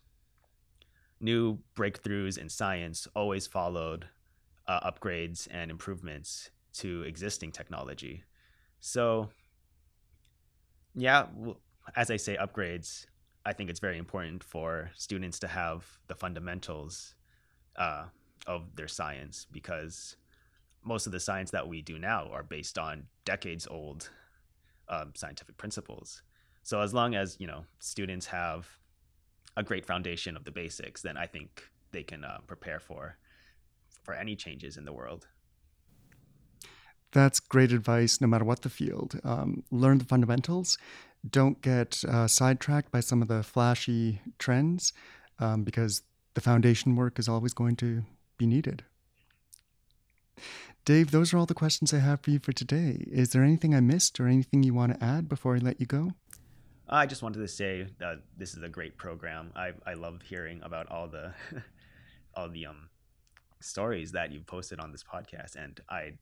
new 1.21 1.57
breakthroughs 1.77 2.37
in 2.37 2.49
science 2.49 3.07
always 3.15 3.47
followed 3.47 4.09
uh, 4.66 4.90
upgrades 4.90 5.48
and 5.51 5.70
improvements 5.70 6.51
to 6.72 7.03
existing 7.03 7.53
technology 7.53 8.22
so 8.81 9.29
yeah 10.94 11.27
as 11.96 12.11
i 12.11 12.16
say 12.16 12.37
upgrades 12.37 13.07
I 13.44 13.53
think 13.53 13.70
it's 13.70 13.81
very 13.81 13.98
important 13.98 14.44
for 14.44 14.90
students 14.94 15.38
to 15.40 15.48
have 15.48 15.85
the 16.07 16.14
fundamentals 16.14 17.14
uh, 17.77 18.05
of 18.46 18.77
their 18.77 18.88
science 18.88 19.46
because 19.51 20.16
most 20.85 21.07
of 21.07 21.12
the 21.12 21.20
science 21.20 21.51
that 21.51 21.66
we 21.66 21.83
do 21.83 21.98
now 21.98 22.29
are 22.33 22.42
based 22.42 22.79
on 22.79 23.07
decades 23.25 23.66
old 23.68 24.11
um, 24.88 25.12
scientific 25.14 25.57
principles. 25.57 26.22
So 26.62 26.81
as 26.81 26.94
long 26.94 27.14
as 27.14 27.37
you 27.40 27.46
know 27.46 27.64
students 27.81 28.27
have 28.27 28.68
a 29.57 29.62
great 29.62 29.87
foundation 29.87 30.37
of 30.37 30.44
the 30.44 30.51
basics, 30.51 31.03
then 31.03 31.16
I 31.16 31.27
think 31.27 31.68
they 31.90 32.03
can 32.03 32.25
uh, 32.25 32.38
prepare 32.46 32.79
for 32.79 33.16
for 34.03 34.15
any 34.15 34.37
changes 34.37 34.77
in 34.77 34.85
the 34.85 34.93
world. 34.93 35.27
That's 37.12 37.41
great 37.41 37.73
advice, 37.73 38.21
no 38.21 38.27
matter 38.27 38.45
what 38.45 38.62
the 38.62 38.71
field. 38.71 39.21
Um, 39.23 39.65
learn 39.71 39.99
the 39.99 40.05
fundamentals 40.05 40.79
don't 41.29 41.61
get 41.62 42.03
uh, 42.05 42.27
sidetracked 42.27 42.91
by 42.91 43.01
some 43.01 43.23
of 43.23 43.29
the 43.29 43.43
flashy 43.43 44.21
trends 44.38 44.93
um, 45.38 45.62
because 45.62 46.03
the 46.35 46.41
foundation 46.41 46.97
work 46.97 47.19
is 47.19 47.29
always 47.29 47.53
going 47.53 47.77
to 47.77 48.03
be 48.38 48.47
needed. 48.47 48.85
Dave, 50.85 51.12
those 51.12 51.33
are 51.33 51.38
all 51.38 51.47
the 51.47 51.55
questions 51.55 51.95
I 51.95 51.99
have 51.99 52.21
for 52.21 52.31
you 52.31 52.41
for 52.41 52.53
today. 52.53 53.05
Is 53.07 53.31
there 53.31 53.45
anything 53.45 53.75
I 53.75 53.81
missed 53.81 54.19
or 54.19 54.27
anything 54.27 54.65
you 54.65 54.75
want 54.75 54.99
to 54.99 55.05
add 55.05 55.29
before 55.29 55.55
I 55.55 55.59
let 55.59 55.79
you 55.79 55.87
go? 55.87 56.12
I 56.88 57.07
just 57.07 57.23
wanted 57.23 57.38
to 57.38 57.49
say 57.49 57.87
that 58.01 58.23
this 58.37 58.55
is 58.55 58.62
a 58.65 58.69
great 58.69 58.99
program. 58.99 59.53
I, 59.55 59.73
I 59.87 59.95
love 59.95 60.23
hearing 60.23 60.61
about 60.62 60.91
all 60.91 61.07
the 61.07 61.35
all 62.35 62.49
the 62.49 62.67
um 62.67 62.88
stories 63.62 64.12
that 64.12 64.33
you've 64.33 64.46
posted 64.46 64.81
on 64.81 64.92
this 64.92 65.03
podcast, 65.03 65.57
and 65.57 65.81
I 65.88 66.12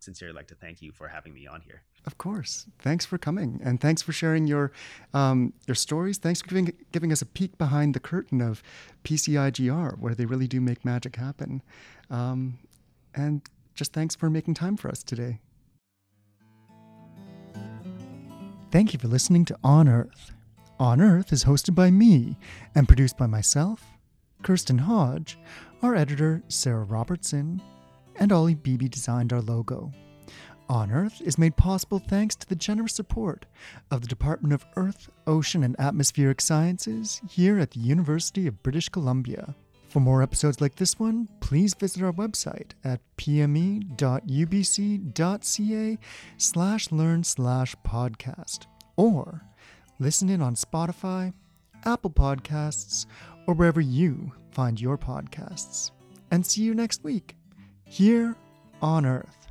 sincerely 0.00 0.34
like 0.34 0.46
to 0.48 0.54
thank 0.54 0.80
you 0.80 0.92
for 0.92 1.08
having 1.08 1.34
me 1.34 1.46
on 1.46 1.60
here. 1.60 1.82
Of 2.06 2.18
course. 2.18 2.66
Thanks 2.78 3.04
for 3.04 3.18
coming, 3.18 3.60
and 3.62 3.80
thanks 3.80 4.02
for 4.02 4.12
sharing 4.12 4.46
your 4.46 4.72
um, 5.12 5.52
your 5.66 5.74
stories. 5.74 6.18
Thanks 6.18 6.40
for 6.40 6.48
giving 6.48 6.72
giving 6.92 7.12
us 7.12 7.22
a 7.22 7.26
peek 7.26 7.58
behind 7.58 7.94
the 7.94 8.00
curtain 8.00 8.40
of 8.40 8.62
PCIGR, 9.04 9.98
where 9.98 10.14
they 10.14 10.24
really 10.24 10.48
do 10.48 10.60
make 10.60 10.84
magic 10.84 11.16
happen. 11.16 11.62
Um, 12.10 12.58
and 13.14 13.42
just 13.74 13.92
thanks 13.92 14.14
for 14.14 14.30
making 14.30 14.54
time 14.54 14.76
for 14.76 14.88
us 14.88 15.02
today. 15.02 15.40
Thank 18.70 18.92
you 18.92 18.98
for 18.98 19.08
listening 19.08 19.44
to 19.46 19.56
On 19.64 19.88
Earth. 19.88 20.32
On 20.78 21.00
Earth 21.00 21.32
is 21.32 21.44
hosted 21.44 21.74
by 21.74 21.90
me 21.90 22.36
and 22.74 22.86
produced 22.86 23.16
by 23.16 23.26
myself, 23.26 23.82
Kirsten 24.42 24.78
Hodge, 24.78 25.38
our 25.82 25.94
editor, 25.94 26.42
Sarah 26.48 26.84
Robertson, 26.84 27.60
and 28.16 28.32
Ollie 28.32 28.54
Beebe 28.54 28.88
designed 28.88 29.32
our 29.32 29.40
logo. 29.40 29.92
On 30.68 30.90
Earth 30.90 31.22
is 31.22 31.38
made 31.38 31.56
possible 31.56 31.98
thanks 31.98 32.36
to 32.36 32.46
the 32.46 32.54
generous 32.54 32.94
support 32.94 33.46
of 33.90 34.02
the 34.02 34.06
Department 34.06 34.52
of 34.52 34.66
Earth, 34.76 35.08
Ocean, 35.26 35.64
and 35.64 35.74
Atmospheric 35.80 36.42
Sciences 36.42 37.22
here 37.28 37.58
at 37.58 37.70
the 37.70 37.80
University 37.80 38.46
of 38.46 38.62
British 38.62 38.90
Columbia. 38.90 39.54
For 39.88 40.00
more 40.00 40.22
episodes 40.22 40.60
like 40.60 40.74
this 40.74 40.98
one, 40.98 41.30
please 41.40 41.72
visit 41.72 42.02
our 42.02 42.12
website 42.12 42.72
at 42.84 43.00
pme.ubc.ca 43.16 43.88
slash 46.36 46.92
learn 46.92 47.24
slash 47.24 47.74
podcast 47.86 48.66
or 48.96 49.42
listen 49.98 50.28
in 50.28 50.42
on 50.42 50.54
Spotify, 50.54 51.32
Apple 51.86 52.10
Podcasts, 52.10 53.06
or 53.48 53.54
wherever 53.54 53.80
you 53.80 54.30
find 54.50 54.78
your 54.78 54.98
podcasts. 54.98 55.90
And 56.30 56.44
see 56.44 56.62
you 56.62 56.74
next 56.74 57.02
week 57.02 57.34
here 57.84 58.36
on 58.82 59.06
Earth. 59.06 59.48